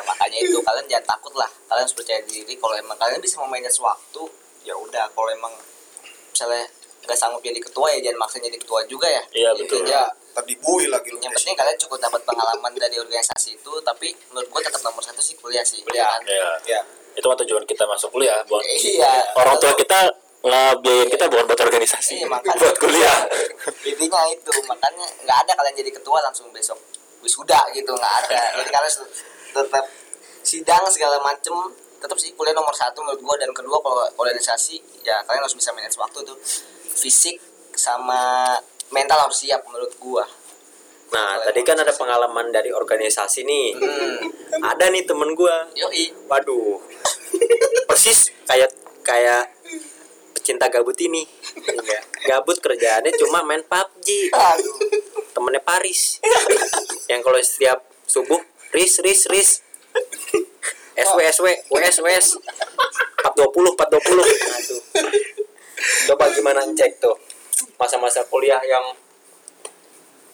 ya 0.00 0.02
makanya 0.02 0.38
itu 0.40 0.56
kalian 0.58 0.86
jangan 0.88 1.06
takut 1.06 1.34
lah. 1.36 1.50
Kalian 1.68 1.84
harus 1.84 1.92
percaya 1.92 2.20
diri. 2.24 2.56
Kalau 2.56 2.72
emang 2.72 2.96
kalian 2.96 3.20
bisa 3.20 3.36
memanage 3.38 3.76
waktu 3.78 4.22
ya 4.62 4.72
udah. 4.74 5.04
Kalau 5.06 5.28
emang 5.28 5.52
misalnya 6.30 6.64
nggak 7.00 7.16
sanggup 7.16 7.40
jadi 7.40 7.56
ketua 7.58 7.88
ya 7.90 8.00
jangan 8.02 8.18
maksa 8.18 8.36
jadi 8.38 8.56
ketua 8.56 8.80
juga 8.86 9.04
ya. 9.04 9.22
Iya, 9.30 9.50
Jadi 9.52 9.62
betul. 9.66 9.84
ya. 9.86 10.04
Tadi 10.30 10.54
bui 10.56 10.84
lagi 10.86 11.10
yang 11.12 11.28
penting 11.28 11.52
kalian 11.54 11.76
cukup 11.76 11.98
dapat 11.98 12.20
pengalaman 12.22 12.72
dari 12.72 12.96
organisasi 12.96 13.56
itu 13.56 13.72
tapi 13.82 14.08
menurut 14.30 14.48
gua 14.48 14.60
tetap 14.62 14.80
nomor 14.80 15.02
satu 15.02 15.18
sih 15.18 15.34
kuliah 15.34 15.60
sih 15.60 15.82
Kuliah. 15.82 16.06
kan? 16.06 16.22
ya 16.22 16.48
Ya. 16.70 16.80
itu 17.10 17.26
kan 17.26 17.34
tujuan 17.36 17.66
kita 17.66 17.82
masuk 17.84 18.14
kuliah 18.14 18.38
buat 18.46 18.62
iya. 18.62 19.26
orang 19.34 19.58
tua 19.58 19.74
kita 19.74 20.06
ngebiayain 20.40 21.10
kita 21.10 21.24
bukan 21.26 21.44
buat 21.44 21.60
organisasi 21.60 22.14
Iya, 22.22 22.28
makanya. 22.30 22.56
buat 22.56 22.76
kuliah. 22.78 23.18
Intinya 23.82 24.20
itu 24.30 24.52
makanya 24.64 25.06
nggak 25.20 25.38
ada 25.42 25.52
kalian 25.52 25.74
jadi 25.76 25.90
ketua 25.92 26.18
langsung 26.22 26.46
besok. 26.50 26.78
Wisuda 27.20 27.60
gitu 27.74 27.90
nggak 27.90 28.14
ada. 28.24 28.40
Jadi 28.56 28.70
kalian 28.70 28.92
tetap 29.50 29.84
sidang 30.40 30.84
segala 30.88 31.20
macem 31.20 31.54
tetap 32.00 32.16
sih 32.16 32.32
kuliah 32.32 32.56
nomor 32.56 32.72
satu 32.72 33.04
menurut 33.04 33.20
gua. 33.20 33.36
Dan 33.36 33.52
kedua 33.52 33.76
kalau 33.78 34.02
organisasi 34.16 35.04
ya 35.04 35.20
kalian 35.28 35.44
harus 35.44 35.54
bisa 35.54 35.70
manage 35.76 36.00
waktu 36.00 36.24
tuh. 36.24 36.36
Fisik 36.90 37.36
sama 37.76 38.56
mental 38.90 39.20
harus 39.28 39.44
siap 39.44 39.60
menurut 39.68 39.92
gua. 40.00 40.24
Nah 41.12 41.44
tadi 41.44 41.60
kan 41.62 41.76
ada 41.76 41.92
pengalaman 41.92 42.48
dari 42.50 42.72
organisasi 42.72 43.44
nih. 43.44 43.68
Hmm. 43.76 44.18
ada 44.64 44.88
nih 44.88 45.04
temen 45.04 45.36
gua. 45.36 45.68
Yoi. 45.76 46.10
Waduh. 46.26 46.80
Persis 47.86 48.32
kayak 48.48 48.72
kayak 49.04 49.52
pecinta 50.32 50.72
gabut 50.72 50.96
ini. 51.04 51.28
Gabut 52.24 52.56
kerjaannya 52.58 53.12
cuma 53.20 53.44
main 53.44 53.60
PUBG 53.60 54.32
aduh. 54.32 54.76
Temennya 55.36 55.60
Paris. 55.60 56.18
Yang 57.12 57.20
kalau 57.28 57.38
setiap 57.44 57.78
subuh 58.08 58.49
ris 58.70 58.92
ris 59.02 59.20
ris 59.28 59.50
SW 60.94 61.20
SW 61.32 61.46
WS 61.70 61.96
WS 62.02 62.26
420 63.24 63.74
420 63.78 64.20
aduh 64.20 64.80
coba 66.10 66.24
gimana 66.34 66.60
cek 66.70 67.00
tuh 67.00 67.16
masa-masa 67.76 68.20
kuliah 68.28 68.60
yang 68.62 68.84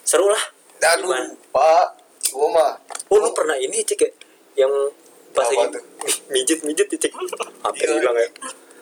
seru 0.02 0.26
lah. 0.26 0.44
Gimana? 0.78 1.34
Pak. 1.50 1.86
Gua 2.34 2.46
mah. 2.50 2.72
Oh 3.10 3.18
lu 3.18 3.30
pernah 3.30 3.54
ini 3.54 3.82
cek 3.82 4.02
ya? 4.02 4.10
Yang 4.66 4.72
pas 5.30 5.46
lagi 5.46 5.78
tuh? 5.78 5.82
mijit 6.30 6.58
mijit 6.64 6.86
ya 6.90 6.98
cek 6.98 7.12
apa 7.62 7.74
Iya. 7.76 7.98
hilang 7.98 8.16
ya 8.16 8.28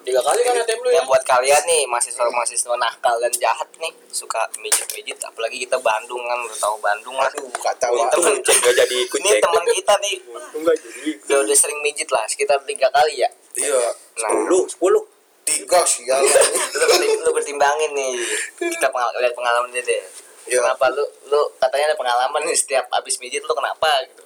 Tiga 0.05 0.21
kali 0.21 0.41
kan 0.45 0.53
ATM 0.61 0.81
lu 0.85 0.91
ya? 0.93 1.01
ya 1.01 1.03
buat 1.09 1.23
kalian 1.25 1.63
nih 1.65 1.89
mahasiswa 1.89 2.29
mahasiswa 2.29 2.77
nakal 2.77 3.17
dan 3.17 3.33
jahat 3.41 3.65
nih 3.81 3.89
suka 4.13 4.45
mijit 4.61 4.85
mijit 4.93 5.17
apalagi 5.25 5.57
kita 5.65 5.81
Bandung 5.81 6.21
kan 6.21 6.39
udah 6.45 6.59
tahu 6.61 6.77
Bandung 6.85 7.17
lah. 7.17 7.33
Aduh 7.33 7.49
banget. 7.49 8.45
cek 8.45 8.57
gak 8.61 8.75
jadi 8.85 8.97
ikut 9.09 9.19
ini 9.25 9.29
cek 9.33 9.41
teman 9.41 9.65
kita 9.65 9.95
nih. 10.05 10.17
Enggak 10.61 10.77
jadi. 10.77 11.11
Udah, 11.25 11.39
udah 11.49 11.57
sering 11.57 11.81
mijit 11.81 12.09
lah 12.13 12.25
sekitar 12.29 12.61
tiga 12.69 12.93
kali 12.93 13.25
ya. 13.25 13.29
Iya. 13.57 13.81
nah. 14.21 14.29
sepuluh 14.29 14.65
sepuluh. 14.69 15.05
Tiga 15.45 15.81
lu, 16.25 16.85
bertim- 16.89 17.21
lu 17.21 17.31
bertimbangin 17.33 17.91
nih. 17.93 18.17
Kita 18.57 18.89
pengal 18.89 19.09
lihat 19.21 19.37
pengalaman 19.37 19.69
dia 19.73 19.85
deh. 19.85 20.01
Iya. 20.45 20.61
kenapa 20.61 20.93
lu 20.93 21.05
lu 21.33 21.41
katanya 21.57 21.93
ada 21.93 21.97
pengalaman 21.97 22.45
nih 22.45 22.53
setiap 22.53 22.85
abis 22.93 23.17
mijit 23.17 23.41
lu 23.41 23.53
kenapa 23.57 23.89
gitu 24.13 24.21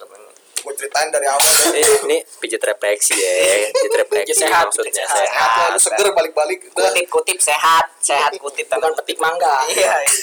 Gua 0.59 0.73
ceritain 0.75 1.07
dari 1.07 1.23
awal 1.23 1.39
deh. 1.71 1.79
ini 1.79 1.95
ini 2.03 2.17
pijit 2.37 2.59
refleksi 2.59 3.15
ya. 3.15 3.33
Pijit 3.71 3.93
refleksi 3.95 4.33
sehat, 4.35 4.67
maksudnya 4.67 4.91
sehat, 4.91 5.17
Sehat. 5.23 5.49
Lah, 5.55 5.67
lu 5.71 5.79
seger 5.79 6.07
balik-balik. 6.11 6.59
Kutip 6.69 7.07
kutip 7.07 7.39
sehat 7.39 7.85
sehat 7.99 8.31
kutip 8.35 8.67
Bukan 8.67 8.91
petik 8.99 9.17
mangga. 9.17 9.63
iya 9.71 9.95
iya. 10.03 10.15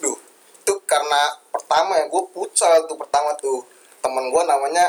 Duh, 0.00 0.16
itu 0.58 0.74
karena 0.84 1.22
pertama 1.52 2.00
ya 2.00 2.08
gue 2.08 2.22
pucal 2.32 2.72
tuh 2.88 2.96
pertama 2.96 3.36
tuh. 3.36 3.60
Temen 4.02 4.32
gue 4.32 4.42
namanya 4.42 4.86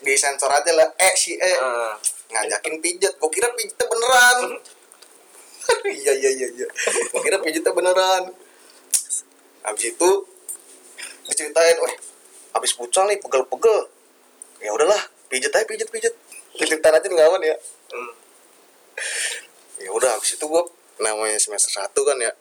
di 0.00 0.14
sensor 0.14 0.48
aja 0.48 0.70
lah 0.72 0.88
eh 0.96 1.12
si 1.12 1.34
eh 1.36 1.56
Eh, 1.56 1.92
ngajakin 2.32 2.78
pijet 2.80 3.12
gue 3.18 3.30
kira 3.30 3.50
pijetnya 3.52 3.84
beneran. 3.84 4.36
Aduh, 4.46 4.62
iya 6.00 6.12
iya 6.14 6.30
iya 6.30 6.48
iya. 6.54 6.68
Gue 7.10 7.20
kira 7.20 7.42
pijetnya 7.42 7.74
beneran. 7.74 8.30
Habis 9.66 9.92
itu 9.92 10.10
diceritain 11.26 11.74
weh 11.82 11.94
habis 12.56 12.72
pucal 12.72 13.04
nih 13.04 13.20
pegel-pegel. 13.20 13.92
Ya 14.64 14.72
udahlah 14.72 14.98
pijet 15.28 15.52
aja 15.52 15.68
pijet 15.68 15.88
pijet. 15.92 16.14
Pijetan 16.56 16.96
aja 16.96 17.04
nggak 17.04 17.28
aman 17.28 17.42
ya? 17.44 17.56
Hmm. 17.92 18.12
ya 19.76 19.92
udah 19.92 20.16
habis 20.16 20.40
itu 20.40 20.44
gue 20.48 20.62
namanya 21.04 21.36
semester 21.36 21.68
satu 21.68 22.00
kan 22.00 22.16
ya 22.16 22.32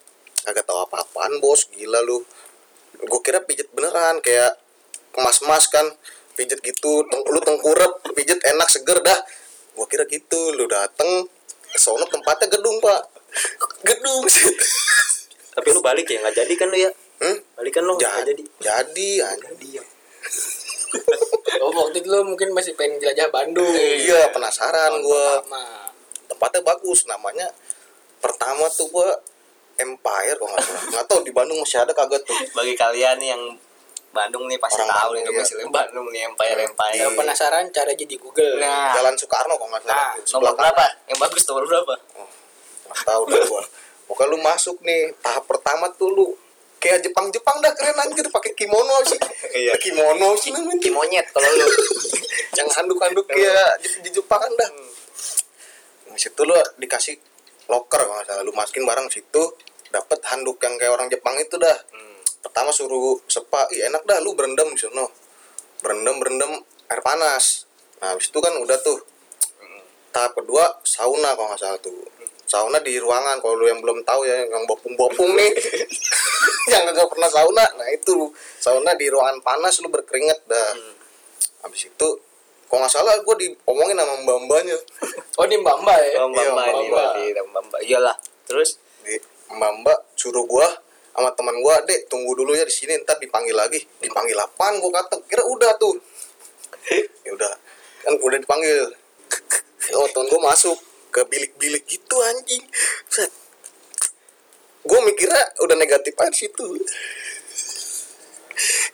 agak 0.48 0.64
tahu 0.64 0.80
apa-apaan 0.88 1.44
bos 1.44 1.68
gila 1.68 2.00
lu. 2.00 2.24
Gue 2.96 3.20
kira 3.20 3.44
pijet 3.44 3.68
beneran 3.76 4.24
kayak 4.24 4.56
kemas-mas 5.12 5.68
kan. 5.68 5.84
Pijet 6.36 6.60
gitu 6.64 7.04
teng- 7.12 7.28
lu 7.28 7.40
tengkurap 7.44 8.00
pijet 8.16 8.40
enak 8.44 8.72
seger 8.72 9.04
dah. 9.04 9.20
Gue 9.76 9.86
kira 9.92 10.08
gitu 10.08 10.56
lu 10.56 10.64
dateng 10.72 11.28
sono 11.76 12.08
tempatnya 12.08 12.48
gedung 12.56 12.80
pak. 12.80 13.02
Gedung. 13.84 14.24
Situ 14.32 14.52
Tapi 15.56 15.68
lu 15.72 15.84
balik 15.84 16.08
ya 16.08 16.24
nggak 16.24 16.36
jadi 16.40 16.54
kan 16.56 16.68
lu 16.72 16.78
ya? 16.80 16.92
hmm? 17.20 17.38
Balik 17.60 17.80
kan 17.80 17.84
lu 17.84 17.96
nggak 18.00 18.12
jadi. 18.28 18.44
jadi. 18.44 18.44
jadi 18.60 19.10
anjing 19.28 19.95
Oh 21.62 21.72
waktu 21.72 22.04
itu 22.04 22.10
lo 22.10 22.22
mungkin 22.22 22.52
masih 22.52 22.76
pengen 22.76 23.00
jelajah 23.00 23.30
Bandung. 23.30 23.66
iya 23.74 24.30
penasaran 24.30 25.00
gue 25.00 25.26
tempatnya 26.26 26.62
bagus 26.62 27.06
namanya 27.06 27.48
pertama 28.20 28.66
tuh 28.70 28.90
gue 28.90 29.10
Empire 29.76 30.38
kok 30.40 30.48
nggak 30.48 30.64
salah 30.64 30.84
nggak 30.88 31.06
tahu 31.06 31.20
di 31.22 31.32
Bandung 31.36 31.58
masih 31.60 31.84
ada 31.84 31.92
kagak 31.92 32.24
tuh 32.24 32.36
bagi 32.54 32.74
kalian 32.74 33.20
yang 33.20 33.42
Bandung 34.10 34.48
nih 34.48 34.56
pasti 34.56 34.80
Orang 34.80 34.96
tahu 34.96 34.96
Bandung, 34.96 35.12
nih 35.12 35.20
iya. 35.20 35.30
domisili 35.36 35.62
Bandung 35.68 36.08
nih 36.08 36.22
Empire 36.24 36.60
Empire. 36.64 36.96
Yang 37.04 37.14
penasaran 37.20 37.64
cara 37.68 37.90
aja 37.92 38.06
di 38.08 38.16
Google. 38.16 38.56
Nah, 38.64 38.96
Jalan 38.96 39.16
Soekarno 39.20 39.60
kok 39.60 39.68
nggak 39.68 39.84
salah 39.84 39.92
Nah, 39.92 40.12
nomor 40.16 40.32
kanan. 40.40 40.56
berapa? 40.56 40.86
Yang 41.12 41.20
bagus 41.20 41.44
nomor 41.52 41.64
berapa? 41.68 41.94
Nggak 42.88 43.00
tahu 43.04 43.22
dah 43.28 43.42
gua. 43.52 43.64
Pokoknya 44.08 44.32
lu 44.32 44.38
masuk 44.40 44.78
nih 44.88 45.02
tahap 45.20 45.44
pertama 45.44 45.92
tuh 45.92 46.08
lu 46.16 46.26
kayak 46.86 47.02
Jepang-Jepang 47.02 47.58
dah 47.66 47.74
keren 47.74 47.98
anjir 47.98 48.30
pakai 48.30 48.54
kimono 48.54 49.02
sih. 49.02 49.18
Iya. 49.58 49.74
Kimono 49.82 50.38
sih 50.38 50.54
namanya. 50.54 50.78
Kimonyet 50.78 51.26
kalau 51.34 51.50
lu. 51.50 51.66
Yang 52.62 52.70
handuk-handuk 52.78 53.26
kayak 53.26 53.82
di, 53.82 53.90
di 54.06 54.10
Jepang 54.14 54.46
dah. 54.46 54.70
Di 56.14 56.20
situ 56.22 56.46
lu 56.46 56.54
dikasih 56.78 57.18
locker 57.66 58.06
kalau 58.06 58.22
nggak 58.22 58.30
salah 58.30 58.44
lu 58.46 58.54
masukin 58.54 58.86
barang 58.86 59.10
situ 59.10 59.42
dapat 59.90 60.22
handuk 60.30 60.62
yang 60.62 60.78
kayak 60.78 60.94
orang 60.94 61.10
Jepang 61.10 61.34
itu 61.42 61.58
dah. 61.58 61.74
Pertama 62.46 62.70
suruh 62.70 63.18
sepa, 63.26 63.66
ih 63.74 63.90
enak 63.90 64.06
dah 64.06 64.22
lu 64.22 64.38
berendam 64.38 64.70
di 64.70 64.78
sono. 64.78 65.10
Berendam 65.82 66.22
berendam 66.22 66.62
air 66.94 67.02
panas. 67.02 67.66
Nah, 68.00 68.14
habis 68.14 68.30
itu 68.30 68.38
kan 68.38 68.54
udah 68.62 68.78
tuh 68.86 69.02
tahap 70.14 70.32
kedua 70.38 70.64
sauna 70.88 71.36
kalau 71.36 71.52
nggak 71.52 71.60
salah 71.60 71.80
tuh 71.84 72.00
sauna 72.46 72.78
di 72.80 72.98
ruangan 73.02 73.42
kalau 73.42 73.58
lu 73.58 73.66
yang 73.66 73.82
belum 73.82 74.06
tahu 74.06 74.22
ya 74.26 74.46
yang 74.46 74.64
bopung-bopung 74.70 75.34
nih. 75.34 75.52
Yang 76.66 76.98
nggak 76.98 77.10
pernah 77.14 77.30
sauna. 77.30 77.66
Nah 77.78 77.86
itu. 77.94 78.26
Sauna 78.58 78.98
di 78.98 79.06
ruangan 79.06 79.38
panas 79.46 79.78
lu 79.86 79.90
berkeringat. 79.94 80.50
Dah. 80.50 80.74
Habis 81.62 81.94
itu 81.94 82.08
kalau 82.66 82.82
nggak 82.82 82.94
salah 82.94 83.14
gue 83.22 83.36
diomongin 83.38 83.94
sama 83.94 84.18
mbak 84.26 84.38
mbaknya 84.50 84.78
Oh 85.38 85.46
ini 85.46 85.62
Mbak 85.62 85.78
Mbak 85.86 85.98
ya? 86.02 86.12
Oh, 86.26 86.28
Mbak 86.34 86.42
Iya, 86.42 86.50
Mbak 86.52 86.66
ini 86.66 86.74
Mbak. 86.74 86.90
berarti 86.90 87.24
Mbak 87.46 87.64
Mbak. 87.70 87.82
Iyalah. 87.86 88.16
Terus? 88.50 88.70
Di 89.06 89.16
mbak 89.54 89.72
mbak 89.86 89.98
suruh 90.18 90.42
gua 90.50 90.66
sama 91.14 91.30
teman 91.38 91.56
gua 91.62 91.78
dek 91.86 92.10
tunggu 92.10 92.34
dulu 92.34 92.58
ya 92.58 92.66
di 92.66 92.74
sini 92.74 92.98
ntar 93.06 93.22
dipanggil 93.22 93.54
lagi. 93.54 93.78
Dipanggil 94.02 94.34
apaan 94.42 94.82
gua 94.82 94.90
kata 95.06 95.22
kira 95.30 95.46
udah 95.46 95.72
tuh. 95.78 95.94
Ya 97.26 97.32
udah. 97.34 97.54
Kan 98.02 98.14
udah 98.18 98.38
dipanggil. 98.42 98.90
Oh 99.94 100.08
temen 100.10 100.26
gua 100.34 100.50
masuk 100.50 100.78
ke 101.16 101.24
bilik-bilik 101.32 101.84
gitu 101.88 102.16
anjing. 102.20 102.64
Set. 103.08 103.32
Gua 104.84 105.00
mikirnya 105.08 105.40
udah 105.64 105.76
negatif 105.80 106.12
aja 106.20 106.36
situ. 106.36 106.68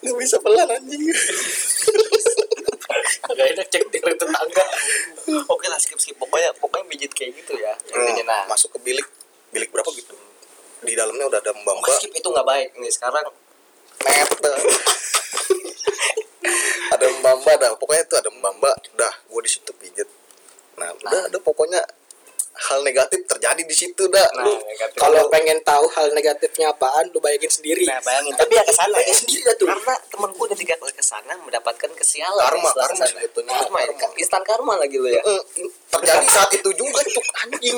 Nggak 0.06 0.18
bisa 0.22 0.38
pelan 0.38 0.70
anjing. 0.70 1.02
Gak 3.32 3.48
enak 3.56 3.68
cek 3.72 3.88
dari 3.88 4.12
tetangga. 4.20 4.66
oke 5.48 5.66
lah 5.72 5.80
skip 5.80 5.96
skip. 5.98 6.20
Pokoknya 6.20 6.52
pokoknya 6.60 6.86
pijit 6.92 7.12
kayak 7.16 7.32
gitu 7.40 7.56
ya. 7.56 7.72
Intinya 7.88 8.24
nah. 8.28 8.44
masuk 8.52 8.76
ke 8.76 8.80
bilik. 8.84 9.08
Bilik 9.56 9.72
berapa 9.72 9.88
gitu? 9.96 10.14
Di 10.84 10.94
dalamnya 10.94 11.32
udah 11.32 11.40
ada 11.40 11.56
mbak 11.56 11.76
mbak 11.80 11.96
skip. 11.98 12.12
Itu 12.12 12.28
nggak 12.28 12.44
baik. 12.44 12.70
Nih 12.76 12.92
sekarang 12.92 13.24
dah. 13.24 14.58
ada 16.92 17.06
mbak 17.24 17.36
mbak 17.40 17.56
dah. 17.56 17.72
Pokoknya 17.80 18.04
itu 18.04 18.16
ada 18.20 18.30
mbak 18.36 18.54
mbak 18.60 18.76
dah 19.00 19.14
gue 19.32 19.42
di 19.42 19.50
situ 19.50 19.72
pijet 19.80 20.10
nah. 20.78 20.94
udah 20.94 21.22
ada 21.30 21.38
pokoknya 21.42 21.82
hal 22.52 22.80
negatif 22.84 23.24
terjadi 23.26 23.64
di 23.64 23.76
situ 23.76 24.04
dah 24.12 24.28
Nah, 24.36 24.44
lu. 24.48 24.54
Kalau 24.96 25.28
pengen 25.32 25.60
tahu 25.64 25.88
hal 25.98 26.12
negatifnya 26.12 26.72
apaan, 26.72 27.10
lu 27.10 27.20
bayangin 27.24 27.50
sendiri. 27.50 27.88
Nah, 27.88 28.00
bayangin 28.04 28.36
tapi 28.36 28.54
ya 28.60 28.64
ke 28.64 28.74
sana 28.76 28.96
ya. 29.00 29.14
Sendiri 29.16 29.42
dah 29.48 29.56
tuh. 29.56 29.68
Karena 29.72 29.96
temanku 30.12 30.44
ketika 30.56 30.76
ke 30.78 31.04
sana 31.04 31.34
mendapatkan 31.42 31.92
kesialan 31.96 32.44
Karma, 32.44 32.70
karma 32.72 32.88
ke 32.92 32.96
sana. 33.00 33.08
sebetulnya. 33.08 33.54
Karma, 33.56 33.80
ya. 33.82 33.94
Karma. 33.96 34.16
instan 34.20 34.42
karma 34.44 34.74
lagi 34.78 34.98
lu 35.00 35.10
ya. 35.10 35.24
Terjadi 35.92 36.28
saat 36.28 36.52
itu 36.56 36.70
juga 36.76 37.00
tuh 37.04 37.24
anjing 37.48 37.78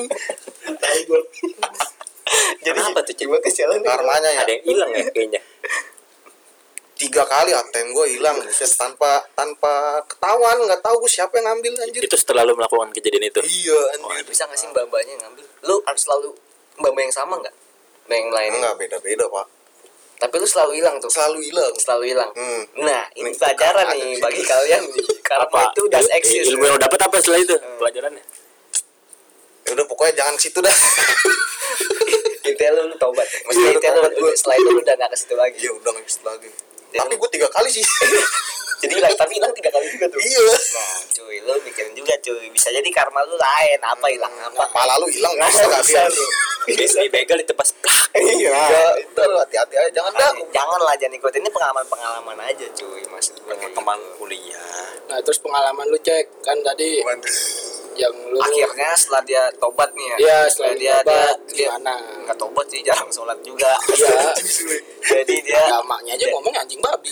Jadi 2.64 2.80
Kenapa 2.80 3.00
tuh? 3.06 3.14
Coba 3.14 3.38
kesialan 3.44 3.84
karmanya 3.84 4.30
ya 4.32 4.42
Ada 4.48 4.52
yang 4.58 4.64
hilang 4.66 4.92
ya 4.96 5.06
kayaknya. 5.12 5.42
Tiga 7.04 7.24
kali 7.26 7.52
ATM 7.52 7.92
gue 7.92 8.06
hilang 8.10 8.38
tanpa 8.74 9.12
tanpa 9.34 9.74
ketahuan 10.06 10.56
nggak 10.62 10.80
tahu 10.80 10.96
gue 11.00 11.12
siapa 11.12 11.36
yang 11.36 11.52
ngambil 11.52 11.74
anjir 11.82 12.02
Itu 12.02 12.16
setelah 12.16 12.42
lu 12.42 12.56
melakukan 12.56 12.90
kejadian 12.92 13.28
itu. 13.28 13.40
iya 13.44 13.80
anjir 13.94 14.24
bisa 14.24 14.44
nggak 14.44 14.56
sih 14.56 14.68
mbak-mbaknya 14.68 15.20
ngambil? 15.20 15.44
Lu 15.64 15.76
harus 15.84 16.02
selalu 16.02 16.32
mbak-mbak 16.76 17.04
yang 17.04 17.12
sama 17.14 17.36
nggak? 17.38 17.56
Mbak 18.04 18.18
yang 18.18 18.32
lain. 18.32 18.52
enggak 18.56 18.76
beda 18.78 18.98
beda 19.00 19.26
pak 19.28 19.48
Tapi 20.16 20.36
lu 20.38 20.48
selalu 20.48 20.72
hilang 20.78 20.96
tuh. 20.98 21.12
selalu 21.12 21.44
hilang 21.44 21.74
Selalu 21.76 22.04
hilang. 22.10 22.32
Hmm. 22.32 22.64
Nah, 22.80 23.04
ini 23.14 23.36
pelajaran 23.36 23.92
nih 23.92 24.16
bagi 24.18 24.40
kalian. 24.42 24.84
Karma 25.28 25.68
itu 25.68 25.82
udah 25.84 26.00
Il- 26.00 26.14
eksis. 26.16 26.46
Ilmu 26.50 26.64
yang 26.64 26.76
lu 26.76 26.82
dapet 26.82 26.96
apa 26.98 27.16
setelah 27.20 27.40
itu? 27.40 27.56
Pelajarannya. 27.78 28.24
ya 29.64 29.72
udah 29.74 29.86
pokoknya 29.86 30.14
jangan 30.18 30.34
ke 30.36 30.44
situ 30.44 30.60
dah 30.60 30.72
Intinya 32.48 32.72
lu, 32.76 32.92
lu 32.92 32.96
tobat. 32.98 33.24
Maksudnya 33.24 33.64
Iya, 33.66 33.76
intinya 33.78 34.00
lu, 34.12 34.28
setelah 34.34 34.56
itu 34.58 34.70
lu 34.70 34.80
udah 34.80 34.96
gak 34.98 35.10
ke 35.10 35.18
situ 35.18 35.34
lagi. 35.34 35.58
iya 35.60 35.72
udah 35.72 35.90
nggak 35.92 36.06
bisa 36.06 36.20
lagi 36.24 36.50
Jadi- 36.52 36.73
tapi 36.94 37.14
gue 37.18 37.30
tiga 37.34 37.48
kali 37.50 37.70
sih 37.74 37.86
Jadi 38.84 39.00
hilang, 39.00 39.16
tapi 39.16 39.40
hilang 39.40 39.54
tiga 39.56 39.72
kali 39.72 39.88
juga 39.96 40.12
tuh. 40.12 40.20
iya 40.20 40.44
Nah, 40.44 41.00
cuy, 41.08 41.40
lu 41.48 41.56
mikirin 41.64 41.96
juga 41.96 42.20
cuy. 42.20 42.52
Bisa 42.52 42.68
jadi 42.68 42.84
karma 42.92 43.24
lu 43.24 43.40
lain. 43.40 43.80
Apa 43.80 44.12
hilang 44.12 44.34
apa? 44.44 44.68
kepala 44.68 45.00
lu 45.00 45.08
hilang 45.08 45.32
Nggak 45.40 45.50
bisa 45.56 45.64
nggak 45.72 45.84
bisa. 45.88 46.02
Bisa 46.68 47.00
dibegal 47.00 47.40
ditebas 47.40 47.72
plak. 47.80 48.12
iya 48.20 48.92
itu 49.00 49.24
hati-hati 49.24 49.76
aja 49.80 49.90
jangan 50.04 50.12
dah 50.20 50.32
Jangan 50.52 50.80
lah 50.84 50.94
jangan 51.00 51.16
ikut 51.16 51.32
ini 51.32 51.48
pengalaman-pengalaman 51.48 52.38
aja 52.44 52.66
cuy 52.76 53.04
maksud 53.08 53.40
gue. 53.40 53.56
Teman 53.56 54.00
kuliah. 54.20 54.84
Nah 55.08 55.18
terus 55.24 55.40
pengalaman 55.40 55.88
lu 55.88 55.96
cek 56.04 56.28
kan 56.44 56.60
tadi 56.60 57.00
yang 57.96 58.16
lu 58.30 58.38
Akhirnya 58.42 58.92
setelah 58.98 59.22
dia 59.26 59.44
tobat 59.62 59.90
nih 59.94 60.06
ya. 60.06 60.18
Iya, 60.18 60.38
setelah 60.50 60.74
dia 60.76 60.96
tobat, 61.02 61.38
dia, 61.50 61.54
dia 61.54 61.68
gimana? 61.70 61.96
nggak 62.26 62.38
tobat 62.38 62.66
sih 62.70 62.82
jarang 62.82 63.10
sholat 63.14 63.40
juga. 63.46 63.72
Iya. 63.90 64.34
jadi 65.14 65.36
dia 65.46 65.60
agamanya 65.70 66.14
aja 66.18 66.26
ngomong 66.34 66.54
anjing 66.58 66.82
babi. 66.82 67.12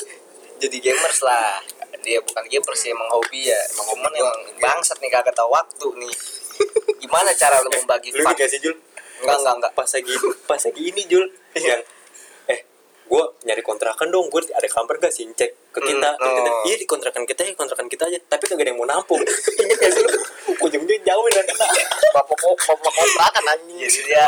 jadi 0.62 0.76
gamers 0.82 1.20
lah. 1.22 1.62
Dia 2.02 2.18
bukan 2.22 2.44
gamers 2.46 2.78
sih 2.78 2.90
emang 2.94 3.08
hobi 3.10 3.50
ya. 3.50 3.60
Emang 3.74 3.86
cuman 3.94 4.10
hobi 4.12 4.20
emang 4.22 4.40
bangsat 4.62 4.98
nih 5.02 5.10
kagak 5.10 5.34
tahu 5.34 5.50
waktu 5.50 5.88
nih. 5.98 6.14
Gimana 7.02 7.30
cara 7.38 7.62
lu 7.62 7.70
membagi 7.70 8.10
Lu 8.14 8.22
fun? 8.22 8.34
dikasih 8.34 8.58
Jul. 8.62 8.76
Enggak, 9.22 9.36
enggak, 9.42 9.54
enggak. 9.58 9.72
Pas 9.74 9.90
lagi 9.90 10.14
pas 10.46 10.60
lagi 10.62 10.82
ini 10.82 11.02
Jul. 11.06 11.26
Yang 11.58 11.82
eh 12.48 12.60
gue 13.08 13.24
nyari 13.46 13.62
kontrakan 13.64 14.08
dong 14.10 14.28
gue 14.28 14.40
ada 14.52 14.68
kamar 14.68 15.00
gak 15.00 15.12
sih 15.12 15.24
cek 15.32 15.67
ke 15.78 15.94
kita 15.94 16.10
Hmm, 16.18 16.18
Terus 16.18 16.34
kita, 16.34 16.50
oh. 16.50 16.62
iya 16.66 16.76
di 16.76 16.86
kontrakan 16.86 17.22
kita 17.22 17.40
ya 17.46 17.52
kontrakan 17.54 17.86
kita 17.86 18.02
aja 18.10 18.18
tapi 18.26 18.44
kagak 18.50 18.66
ada 18.66 18.70
yang 18.74 18.78
mau 18.82 18.88
nampung. 18.90 19.22
Gak 19.80 19.90
sih 19.94 20.02
lu 20.02 20.10
ujungnya 20.66 20.96
jauh 21.06 21.26
dan 21.30 21.44
kena. 21.46 21.66
Bapak 22.10 22.36
bapak 22.66 22.92
kontrakan 22.92 23.44
anjing. 23.54 23.78
Jadi 23.78 24.00
dia 24.10 24.26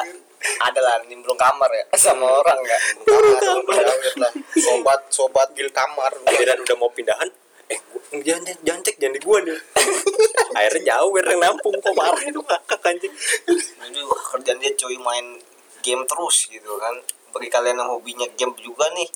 ada 0.63 0.81
lah 0.81 0.95
nimbrung 1.11 1.37
kamar 1.37 1.69
ya. 1.75 1.85
Sama 1.99 2.25
orang 2.25 2.61
ya. 2.63 2.79
Kamar 3.05 3.83
lah. 4.23 4.33
Sobat 4.57 5.01
sobat 5.11 5.49
gil 5.59 5.69
kamar. 5.75 6.15
Giliran 6.31 6.63
udah 6.63 6.77
mau 6.79 6.91
pindahan? 6.95 7.29
Eh 7.71 7.79
jangan 8.23 8.43
jangan, 8.43 8.59
jangan 8.67 8.81
cek 8.83 8.97
jangan 8.99 9.15
di 9.15 9.23
gua 9.23 9.39
deh 9.47 9.55
akhirnya 10.59 10.83
jauh 10.91 11.15
yang 11.15 11.39
nampung 11.39 11.71
kok 11.79 11.95
parah 11.95 12.19
itu 12.27 12.43
kakak 12.43 12.83
anjing. 12.83 13.15
Jadi 13.47 14.01
wah, 14.03 14.23
kerjaan 14.35 14.59
dia 14.59 14.75
cuy 14.75 14.99
main 14.99 15.39
game 15.79 16.03
terus 16.03 16.51
gitu 16.51 16.73
kan. 16.83 16.99
Bagi 17.31 17.47
kalian 17.47 17.79
yang 17.79 17.91
hobinya 17.95 18.27
game 18.35 18.51
juga 18.59 18.91
nih 18.91 19.07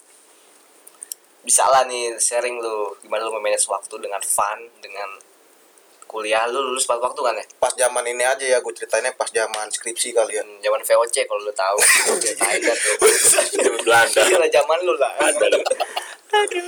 bisa 1.44 1.62
lah 1.68 1.84
nih 1.84 2.16
sharing 2.18 2.56
lu. 2.58 2.96
Gimana 3.04 3.28
lu 3.28 3.36
memanage 3.36 3.68
waktu 3.68 3.94
dengan 4.00 4.20
fun 4.24 4.58
dengan 4.80 5.20
kuliah. 6.08 6.46
Lu 6.46 6.62
lulus 6.62 6.86
tepat 6.86 7.04
waktu 7.10 7.20
kan 7.20 7.34
ya? 7.36 7.44
Pas 7.58 7.72
zaman 7.74 8.04
ini 8.06 8.24
aja 8.24 8.44
ya 8.46 8.58
gue 8.62 8.72
ceritainnya 8.72 9.12
pas 9.18 9.28
zaman 9.28 9.66
skripsi 9.68 10.14
kali 10.14 10.38
ya. 10.38 10.42
Hmm, 10.46 10.62
zaman 10.62 10.80
VOC 10.80 11.16
kalau 11.26 11.42
lu 11.42 11.52
tahu. 11.52 11.78
Zaman 13.54 13.78
Belanda. 13.84 14.20
iya 14.24 14.36
lah 14.40 14.48
zaman 14.48 14.78
lu 14.86 14.94
lah. 14.96 15.12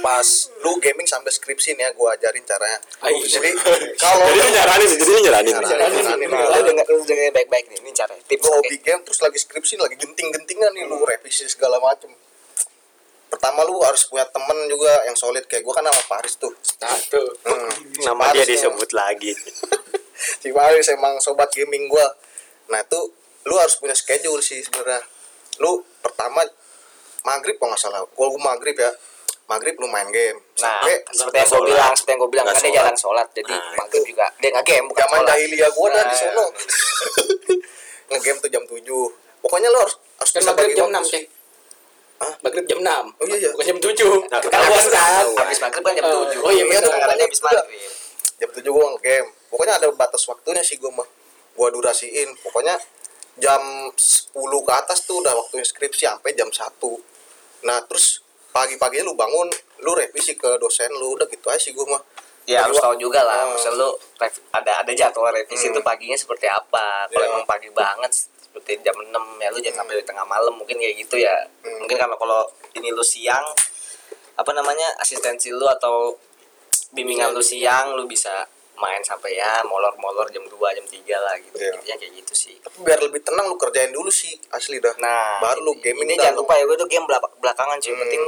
Pas 0.05 0.29
lu 0.63 0.79
gaming 0.79 1.09
sampai 1.09 1.33
skripsi 1.33 1.75
nih 1.75 1.89
ya 1.89 1.91
gue 1.95 2.09
ajarin 2.19 2.45
caranya. 2.45 2.79
Ayo. 3.03 3.23
jadi 3.25 3.51
kalau 3.99 4.27
Jadi 4.31 4.51
nyaranin 4.53 4.87
sih, 4.91 4.99
jadi 5.01 5.21
nyaranin. 5.27 5.55
Nyaranin. 5.59 6.29
Nyaranin. 6.29 6.77
lu 6.87 7.03
denger 7.03 7.33
baik-baik 7.33 7.67
nih 7.73 7.79
ini 7.83 7.91
cara 7.95 8.15
tips 8.27 8.47
hobi 8.47 8.77
game 8.83 9.03
terus 9.07 9.19
lagi 9.23 9.39
skripsi 9.41 9.79
lagi 9.79 9.97
genting-gentingan 9.99 10.71
nih 10.75 10.85
lu 10.87 11.03
revisi 11.03 11.47
segala 11.51 11.79
macem 11.83 12.11
pertama 13.37 13.61
lu 13.69 13.85
harus 13.85 14.09
punya 14.09 14.25
temen 14.33 14.57
juga 14.73 15.05
yang 15.05 15.13
solid. 15.13 15.45
Kayak 15.45 15.69
gue 15.69 15.75
kan 15.77 15.85
sama 15.85 16.03
Paris 16.09 16.35
tuh. 16.41 16.53
Nah 16.81 16.97
tuh. 17.13 17.29
Hmm. 17.45 17.71
nama 18.01 18.33
dia 18.33 18.41
Paris 18.41 18.49
tuh. 18.49 18.53
disebut 18.57 18.91
lagi. 18.97 19.33
Si 20.17 20.49
Faris 20.49 20.89
emang 20.97 21.21
sobat 21.21 21.53
gaming 21.53 21.93
gua. 21.93 22.09
Nah 22.73 22.81
itu 22.81 23.01
lu 23.47 23.55
harus 23.61 23.77
punya 23.77 23.93
schedule 23.93 24.41
sih 24.41 24.65
sebenarnya. 24.65 25.05
Lu 25.61 25.85
pertama 26.01 26.41
maghrib 27.21 27.61
kalau 27.61 27.77
nggak 27.77 27.81
salah. 27.85 28.01
Gua, 28.17 28.33
gua 28.33 28.57
maghrib 28.57 28.75
ya. 28.75 28.91
Maghrib 29.47 29.79
lu 29.79 29.87
main 29.87 30.11
game. 30.11 30.41
Nah, 30.59 30.83
sampai 30.83 31.07
seperti 31.15 31.39
yang 31.39 31.47
gue 31.47 31.71
bilang, 31.71 31.95
seperti 31.95 32.11
yang 32.11 32.21
gue 32.27 32.31
bilang 32.35 32.47
kan 32.51 32.57
dia 32.59 32.73
jalan 32.83 32.97
sholat, 32.99 33.29
jadi 33.31 33.55
Nah, 33.55 33.79
maghrib 33.79 34.03
juga. 34.03 34.27
Dia 34.43 34.51
nggak 34.51 34.67
game, 34.67 34.87
bukan 34.91 35.05
zaman 35.07 35.19
sholat. 35.23 35.31
jahiliyah 35.31 35.71
gua 35.71 35.87
dah 35.87 36.03
di 36.03 36.09
Nah, 36.11 36.19
sono. 36.19 36.47
Ngegame 38.11 38.39
tuh 38.43 38.51
jam 38.51 38.65
7 38.67 38.83
pokoknya 39.47 39.69
lu 39.71 39.79
harus 39.79 39.95
harus 40.19 40.31
Kan 40.35 40.43
maghrib 40.51 40.75
jam 40.75 40.91
6 40.91 40.99
sih. 41.07 41.23
Hah? 42.17 42.33
Maghrib 42.41 42.65
jam 42.65 42.81
6. 42.81 42.89
Oh, 43.13 43.25
iya, 43.27 43.37
iya. 43.39 43.51
Bukan 43.53 43.67
jam 43.67 43.79
7. 43.79 44.25
Nah, 44.27 44.41
Ketahuan 44.41 44.85
kan? 44.89 45.25
Habis 45.37 45.59
maghrib 45.61 45.83
kan 45.83 45.95
jam 45.95 46.05
Oh, 46.07 46.25
7 46.25 46.41
oh 46.41 46.51
iya, 46.51 46.65
benar. 46.65 46.83
Kadang-kadang 46.87 47.27
habis 47.27 47.41
maghrib. 47.41 47.67
jam 48.37 48.51
7 48.51 48.69
gua 48.69 48.87
ngegame 48.93 49.33
pokoknya 49.49 49.75
ada 49.75 49.89
batas 49.91 50.21
waktunya 50.27 50.61
sih 50.61 50.77
gua 50.77 50.93
mah 50.93 51.09
gua 51.55 51.69
durasiin 51.71 52.37
pokoknya 52.39 52.77
jam 53.37 53.61
10 53.89 54.29
ke 54.37 54.73
atas 54.75 54.99
tuh 55.03 55.17
udah 55.19 55.33
waktunya 55.35 55.65
skripsi 55.65 56.05
sampai 56.07 56.33
jam 56.33 56.45
1 56.47 56.61
nah 57.63 57.81
terus 57.83 58.21
pagi-paginya 58.51 59.05
lu 59.05 59.15
bangun 59.15 59.49
lu 59.79 59.93
revisi 59.95 60.33
ke 60.35 60.53
dosen 60.57 60.93
lu 60.93 61.17
udah 61.17 61.25
gitu 61.27 61.49
aja 61.49 61.57
sih 61.59 61.73
gua 61.73 61.97
mah 61.97 62.03
Ya 62.45 62.63
harus 62.63 62.77
tahu 62.77 62.95
juga 62.95 63.19
lah, 63.21 63.43
Oh. 63.43 63.57
maksud 63.57 63.75
lu 63.75 63.89
ada 64.53 64.73
ada 64.79 64.93
jadwal 64.93 65.33
revisi 65.33 65.67
Hmm. 65.67 65.73
itu 65.73 65.81
paginya 65.83 66.15
seperti 66.15 66.47
apa. 66.47 67.09
Kalau 67.09 67.19
Iya. 67.19 67.33
emang 67.33 67.43
pagi 67.45 67.67
banget 67.71 68.13
seperti 68.57 68.81
jam 68.81 68.97
6 68.97 69.13
ya 69.37 69.53
lu 69.53 69.61
jangan 69.61 69.85
sampai 69.85 70.01
di 70.01 70.07
tengah 70.09 70.25
malam 70.25 70.57
mungkin 70.57 70.81
kayak 70.81 70.97
gitu 70.97 71.21
ya. 71.21 71.37
Hmm. 71.61 71.85
Mungkin 71.85 72.01
kalau 72.01 72.17
kalau 72.17 72.41
ini 72.73 72.89
lu 72.89 73.05
siang 73.05 73.45
apa 74.33 74.51
namanya 74.57 74.97
asistensi 74.97 75.53
lu 75.53 75.69
atau 75.69 76.17
bimbingan 76.97 77.37
lu 77.37 77.45
siang 77.45 77.93
lu 77.93 78.09
bisa 78.09 78.49
main 78.77 79.01
sampai 79.01 79.37
ya 79.37 79.61
molor-molor 79.65 80.29
jam 80.33 80.41
2 80.41 80.57
jam 80.73 80.85
3 80.89 81.05
lah 81.21 81.37
gitu. 81.37 81.57
Iya. 81.61 81.77
Intinya 81.77 81.97
kayak 82.01 82.13
gitu 82.17 82.33
sih. 82.33 82.57
tapi 82.65 82.77
biar 82.81 83.01
lebih 83.05 83.21
tenang 83.21 83.45
lu 83.45 83.61
kerjain 83.61 83.93
dulu 83.93 84.09
sih 84.09 84.33
asli 84.53 84.81
dah 84.81 84.97
Nah, 84.97 85.37
baru 85.41 85.61
lu 85.61 85.73
gaming 85.81 86.09
ini 86.09 86.17
jangan 86.17 86.41
lu. 86.41 86.49
lupa 86.49 86.57
ya 86.57 86.65
gue 86.65 86.77
tuh 86.77 86.89
game 86.89 87.05
belak- 87.05 87.37
belakangan 87.37 87.77
cuy. 87.77 87.93
Hmm. 87.93 88.01
Penting 88.05 88.23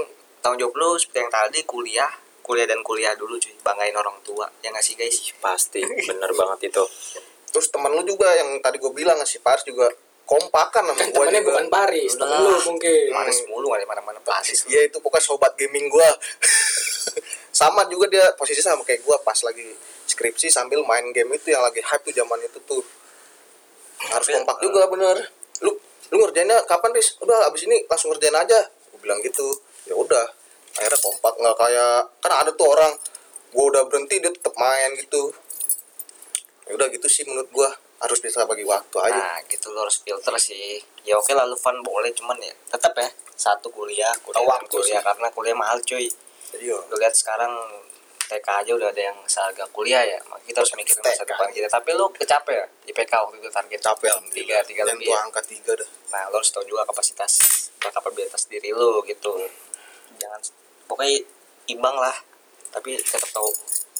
tanggung 0.44 0.60
jawab 0.60 0.74
lu 0.76 0.88
seperti 1.00 1.18
yang 1.24 1.32
tadi 1.32 1.60
kuliah, 1.64 2.12
kuliah 2.44 2.68
dan 2.68 2.84
kuliah 2.84 3.16
dulu 3.16 3.40
cuy. 3.40 3.56
Banggain 3.64 3.96
orang 3.96 4.20
tua. 4.20 4.44
Ya 4.60 4.68
nggak 4.68 4.84
sih 4.84 4.92
guys? 4.92 5.16
pasti 5.40 5.80
bener 5.80 6.28
banget 6.36 6.68
itu 6.68 6.84
terus 7.48 7.72
teman 7.72 7.88
lu 7.88 8.04
juga 8.04 8.28
yang 8.36 8.60
tadi 8.60 8.76
gua 8.76 8.92
bilang 8.92 9.16
si 9.24 9.40
Paris 9.40 9.64
juga 9.64 9.88
kompakan 10.28 10.92
sama 10.92 11.00
Kan 11.00 11.08
gua 11.08 11.24
temennya 11.24 11.40
juga. 11.40 11.48
bukan 11.56 11.66
Paris, 11.72 12.10
temen 12.20 12.38
lu 12.44 12.52
mungkin. 12.68 13.08
Manis 13.16 13.38
mulu 13.48 13.68
ada 13.72 13.88
mana-mana 13.88 14.20
Paris. 14.20 14.68
Iya 14.68 14.92
itu 14.92 15.00
pokoknya 15.00 15.24
sobat 15.24 15.56
gaming 15.56 15.88
gua. 15.88 16.04
sama 17.60 17.88
juga 17.88 18.12
dia 18.12 18.28
posisi 18.36 18.60
sama 18.60 18.84
kayak 18.84 19.00
gua 19.08 19.16
pas 19.24 19.40
lagi 19.40 19.72
skripsi 20.04 20.52
sambil 20.52 20.84
main 20.84 21.08
game 21.16 21.32
itu 21.32 21.48
yang 21.48 21.64
lagi 21.64 21.80
hype 21.80 22.04
tuh 22.04 22.12
zaman 22.12 22.36
itu 22.44 22.60
tuh. 22.68 22.84
Harus 24.04 24.28
kompak 24.28 24.60
eh, 24.60 24.62
juga 24.68 24.84
bener. 24.92 25.16
Lu 25.64 25.72
lu 26.12 26.16
ngerjainnya 26.20 26.60
kapan 26.68 26.92
Riz? 26.92 27.16
Udah 27.24 27.48
abis 27.48 27.64
ini 27.64 27.88
langsung 27.88 28.12
ngerjain 28.12 28.36
aja. 28.36 28.60
Gua 28.92 29.00
bilang 29.00 29.24
gitu. 29.24 29.48
Ya 29.88 29.96
udah. 29.96 30.28
Akhirnya 30.76 31.00
kompak 31.00 31.34
nggak 31.40 31.56
kayak 31.56 31.96
kan 32.20 32.32
ada 32.44 32.52
tuh 32.52 32.68
orang 32.68 32.92
gua 33.56 33.64
udah 33.72 33.82
berhenti 33.88 34.20
dia 34.20 34.28
tetap 34.28 34.52
main 34.60 34.92
gitu. 35.00 35.32
Ya 36.68 36.76
udah 36.76 36.86
gitu 36.92 37.08
sih 37.08 37.24
menurut 37.24 37.48
gua 37.48 37.72
harus 37.98 38.18
bisa 38.22 38.46
bagi 38.46 38.62
waktu 38.62 38.96
aja. 39.02 39.18
Nah, 39.18 39.38
gitu 39.50 39.74
lo 39.74 39.82
harus 39.82 39.98
filter 39.98 40.34
sih. 40.38 40.78
Ya 41.02 41.18
oke 41.18 41.34
lah 41.34 41.44
lu 41.44 41.58
fun 41.58 41.82
boleh 41.82 42.14
cuman 42.14 42.38
ya 42.38 42.54
tetap 42.70 42.94
ya 42.94 43.08
satu 43.34 43.70
kuliah, 43.70 44.10
kuliah 44.22 44.46
waktu 44.46 44.70
kuliah 44.70 45.02
sih. 45.02 45.06
karena 45.06 45.26
kuliah 45.34 45.56
mahal 45.58 45.78
cuy. 45.82 46.06
Iya. 46.54 46.78
Lu 46.88 46.94
lihat 46.96 47.14
sekarang 47.14 47.50
TK 48.28 48.44
aja 48.44 48.72
udah 48.76 48.88
ada 48.92 49.02
yang 49.02 49.18
seharga 49.24 49.64
kuliah 49.72 50.04
ya. 50.04 50.20
Maka 50.28 50.44
kita 50.46 50.60
harus 50.62 50.72
mikirin 50.76 51.00
masa 51.02 51.24
depan 51.24 51.48
kita. 51.50 51.66
Tapi 51.66 51.90
lu 51.96 52.06
kecapek 52.12 52.54
ya 52.54 52.66
IPK 52.92 53.12
waktu 53.24 53.36
itu 53.40 53.50
target 53.50 53.80
Capek 53.80 54.12
tiga 54.30 54.56
tiga 54.62 54.82
lebih. 54.84 55.08
tuh 55.08 55.14
Ya. 55.16 55.24
angka 55.24 55.40
tiga 55.42 55.72
dah. 55.74 55.88
Nah, 56.12 56.22
lo 56.30 56.38
harus 56.38 56.50
tahu 56.52 56.64
juga 56.68 56.84
kapasitas 56.86 57.32
kapabilitas 57.80 58.44
diri 58.46 58.70
lu 58.70 59.00
gitu. 59.02 59.32
Jangan 60.20 60.40
pokoknya 60.86 61.24
imbang 61.72 61.96
lah. 61.96 62.14
Tapi 62.68 63.00
tetap 63.00 63.32
tahu 63.32 63.48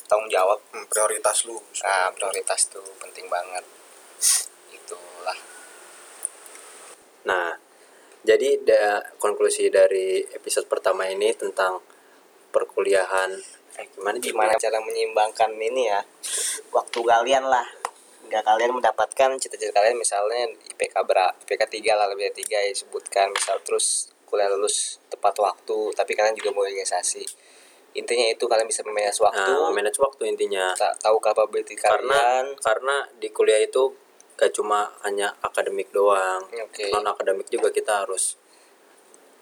tanggung 0.07 0.29
jawab. 0.29 0.61
Hmm, 0.77 0.85
prioritas 0.93 1.49
lu. 1.49 1.57
Nah, 1.83 2.13
prioritas 2.13 2.69
tuh 2.69 2.85
penting 3.01 3.27
banget. 3.33 3.65
Itulah. 4.73 5.39
Nah, 7.29 7.55
jadi 8.25 8.59
da, 8.63 9.01
konklusi 9.17 9.71
dari 9.71 10.21
episode 10.33 10.67
pertama 10.67 11.07
ini 11.07 11.33
tentang 11.35 11.81
perkuliahan 12.49 13.31
eh 13.79 13.87
gimana 13.95 14.19
gimana 14.19 14.53
cara 14.59 14.83
menyeimbangkan 14.83 15.55
ini 15.55 15.87
ya? 15.87 16.01
Waktu 16.75 16.99
kalian 16.99 17.47
lah. 17.47 17.63
Nggak 18.29 18.45
kalian 18.45 18.73
mendapatkan 18.75 19.31
cita-cita 19.39 19.73
kalian 19.73 19.97
misalnya 19.97 20.51
IPK 20.75 20.95
berapa 21.07 21.33
IPK 21.47 21.63
3 21.81 21.95
lah 21.97 22.07
lebih 22.11 22.29
dari 22.35 22.45
3 22.45 22.69
ya 22.69 22.75
sebutkan. 22.75 23.31
Misal 23.31 23.63
terus 23.63 24.11
kuliah 24.29 24.51
lulus 24.51 24.99
tepat 25.09 25.39
waktu 25.41 25.95
tapi 25.95 26.13
kalian 26.13 26.35
juga 26.35 26.51
mau 26.53 26.67
organisasi. 26.67 27.25
Intinya 27.97 28.27
itu 28.29 28.45
kalian 28.45 28.69
bisa 28.69 28.85
memanage 28.85 29.17
waktu. 29.23 29.49
Nah, 29.49 29.73
manage 29.73 29.97
waktu 29.97 30.29
intinya. 30.29 30.75
ta- 30.77 30.93
tahu 30.99 31.17
capability 31.23 31.73
Karena 31.73 32.45
kalian. 32.45 32.47
karena 32.61 32.97
di 33.17 33.29
kuliah 33.33 33.63
itu 33.65 33.95
gak 34.39 34.55
cuma 34.55 34.87
hanya 35.03 35.35
akademik 35.43 35.91
doang. 35.91 36.47
oke. 36.47 36.87
Non 36.95 37.11
akademik 37.11 37.51
juga 37.51 37.75
kita 37.75 38.07
harus 38.07 38.39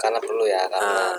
karena 0.01 0.21
perlu 0.21 0.45
ya 0.49 0.65
karena 0.69 1.13
nah, 1.13 1.17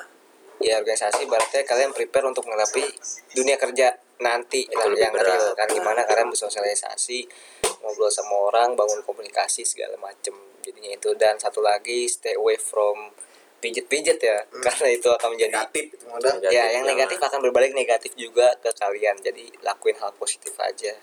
ya 0.62 0.82
organisasi 0.82 1.26
berarti 1.30 1.66
kalian 1.66 1.94
prepare 1.94 2.26
untuk 2.30 2.46
menghadapi 2.46 2.86
dunia 3.34 3.58
kerja 3.58 3.94
nanti 4.18 4.66
Itu 4.66 4.74
lah 4.74 4.90
yang 4.98 5.14
berat. 5.14 5.30
real 5.30 5.54
kan 5.54 5.70
gimana 5.70 6.02
kalian 6.10 6.34
bersosialisasi 6.34 7.30
ngobrol 7.86 8.10
sama 8.10 8.50
orang 8.50 8.74
bangun 8.74 9.06
komunikasi 9.06 9.62
segala 9.62 9.94
macem. 10.02 10.34
Jadinya 10.66 10.98
itu. 10.98 11.14
Dan 11.14 11.38
satu 11.38 11.62
lagi 11.62 12.10
stay 12.10 12.34
away 12.34 12.58
from 12.58 13.14
pijet-pijet 13.58 14.22
ya 14.22 14.38
karena 14.66 14.90
itu 14.94 15.10
akan 15.10 15.34
menjadi 15.34 15.54
negatif 15.54 15.86
itu 15.94 16.06
dah. 16.06 16.34
Negatif 16.34 16.54
ya 16.54 16.66
yang 16.74 16.86
negatif 16.86 17.18
akan 17.22 17.40
berbalik 17.46 17.78
negatif 17.78 18.18
juga 18.18 18.58
ke 18.58 18.74
kalian. 18.74 19.22
Jadi 19.22 19.54
lakuin 19.62 20.02
hal 20.02 20.18
positif 20.18 20.58
aja. 20.58 20.98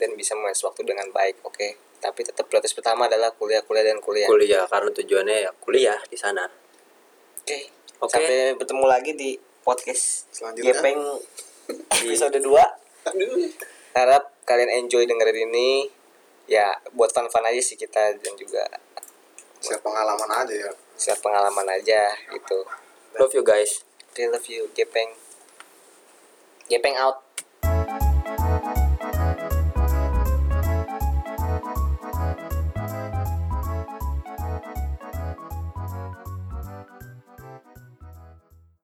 Dan 0.00 0.16
bisa 0.16 0.32
memanage 0.32 0.64
waktu 0.64 0.84
dengan 0.84 1.08
baik 1.12 1.44
oke 1.44 1.85
tapi 2.06 2.22
tetap 2.22 2.46
prioritas 2.46 2.72
pertama 2.72 3.06
adalah 3.06 3.34
kuliah 3.34 3.60
kuliah 3.60 3.84
dan 3.84 3.98
kuliah 3.98 4.26
kuliah 4.26 4.64
karena 4.66 4.90
tujuannya 4.90 5.36
ya 5.42 5.50
kuliah 5.58 5.98
di 6.06 6.14
sana. 6.14 6.46
oke 7.42 7.58
Oke. 7.96 8.12
sampai 8.12 8.54
bertemu 8.54 8.84
lagi 8.84 9.12
di 9.12 9.30
podcast 9.60 10.28
Selanjutnya. 10.30 10.70
Gepeng 10.72 11.00
episode 12.06 12.38
2 12.38 12.46
harap 13.96 14.22
kalian 14.44 14.84
enjoy 14.84 15.02
dengerin 15.02 15.50
ini 15.50 15.90
ya 16.46 16.70
buat 16.92 17.10
fun-fun 17.10 17.42
aja 17.42 17.58
sih 17.58 17.74
kita 17.74 18.14
dan 18.14 18.34
juga 18.38 18.62
Share 19.58 19.82
pengalaman 19.82 20.30
aja 20.30 20.54
ya. 20.54 20.70
share 20.94 21.18
pengalaman 21.18 21.66
aja 21.66 22.14
gitu 22.30 22.62
Love 23.16 23.32
you 23.32 23.42
guys. 23.42 23.82
okay 24.06 24.28
love 24.28 24.44
you 24.46 24.68
Gepeng 24.70 25.10
Gepeng 26.68 26.94
out 26.94 27.25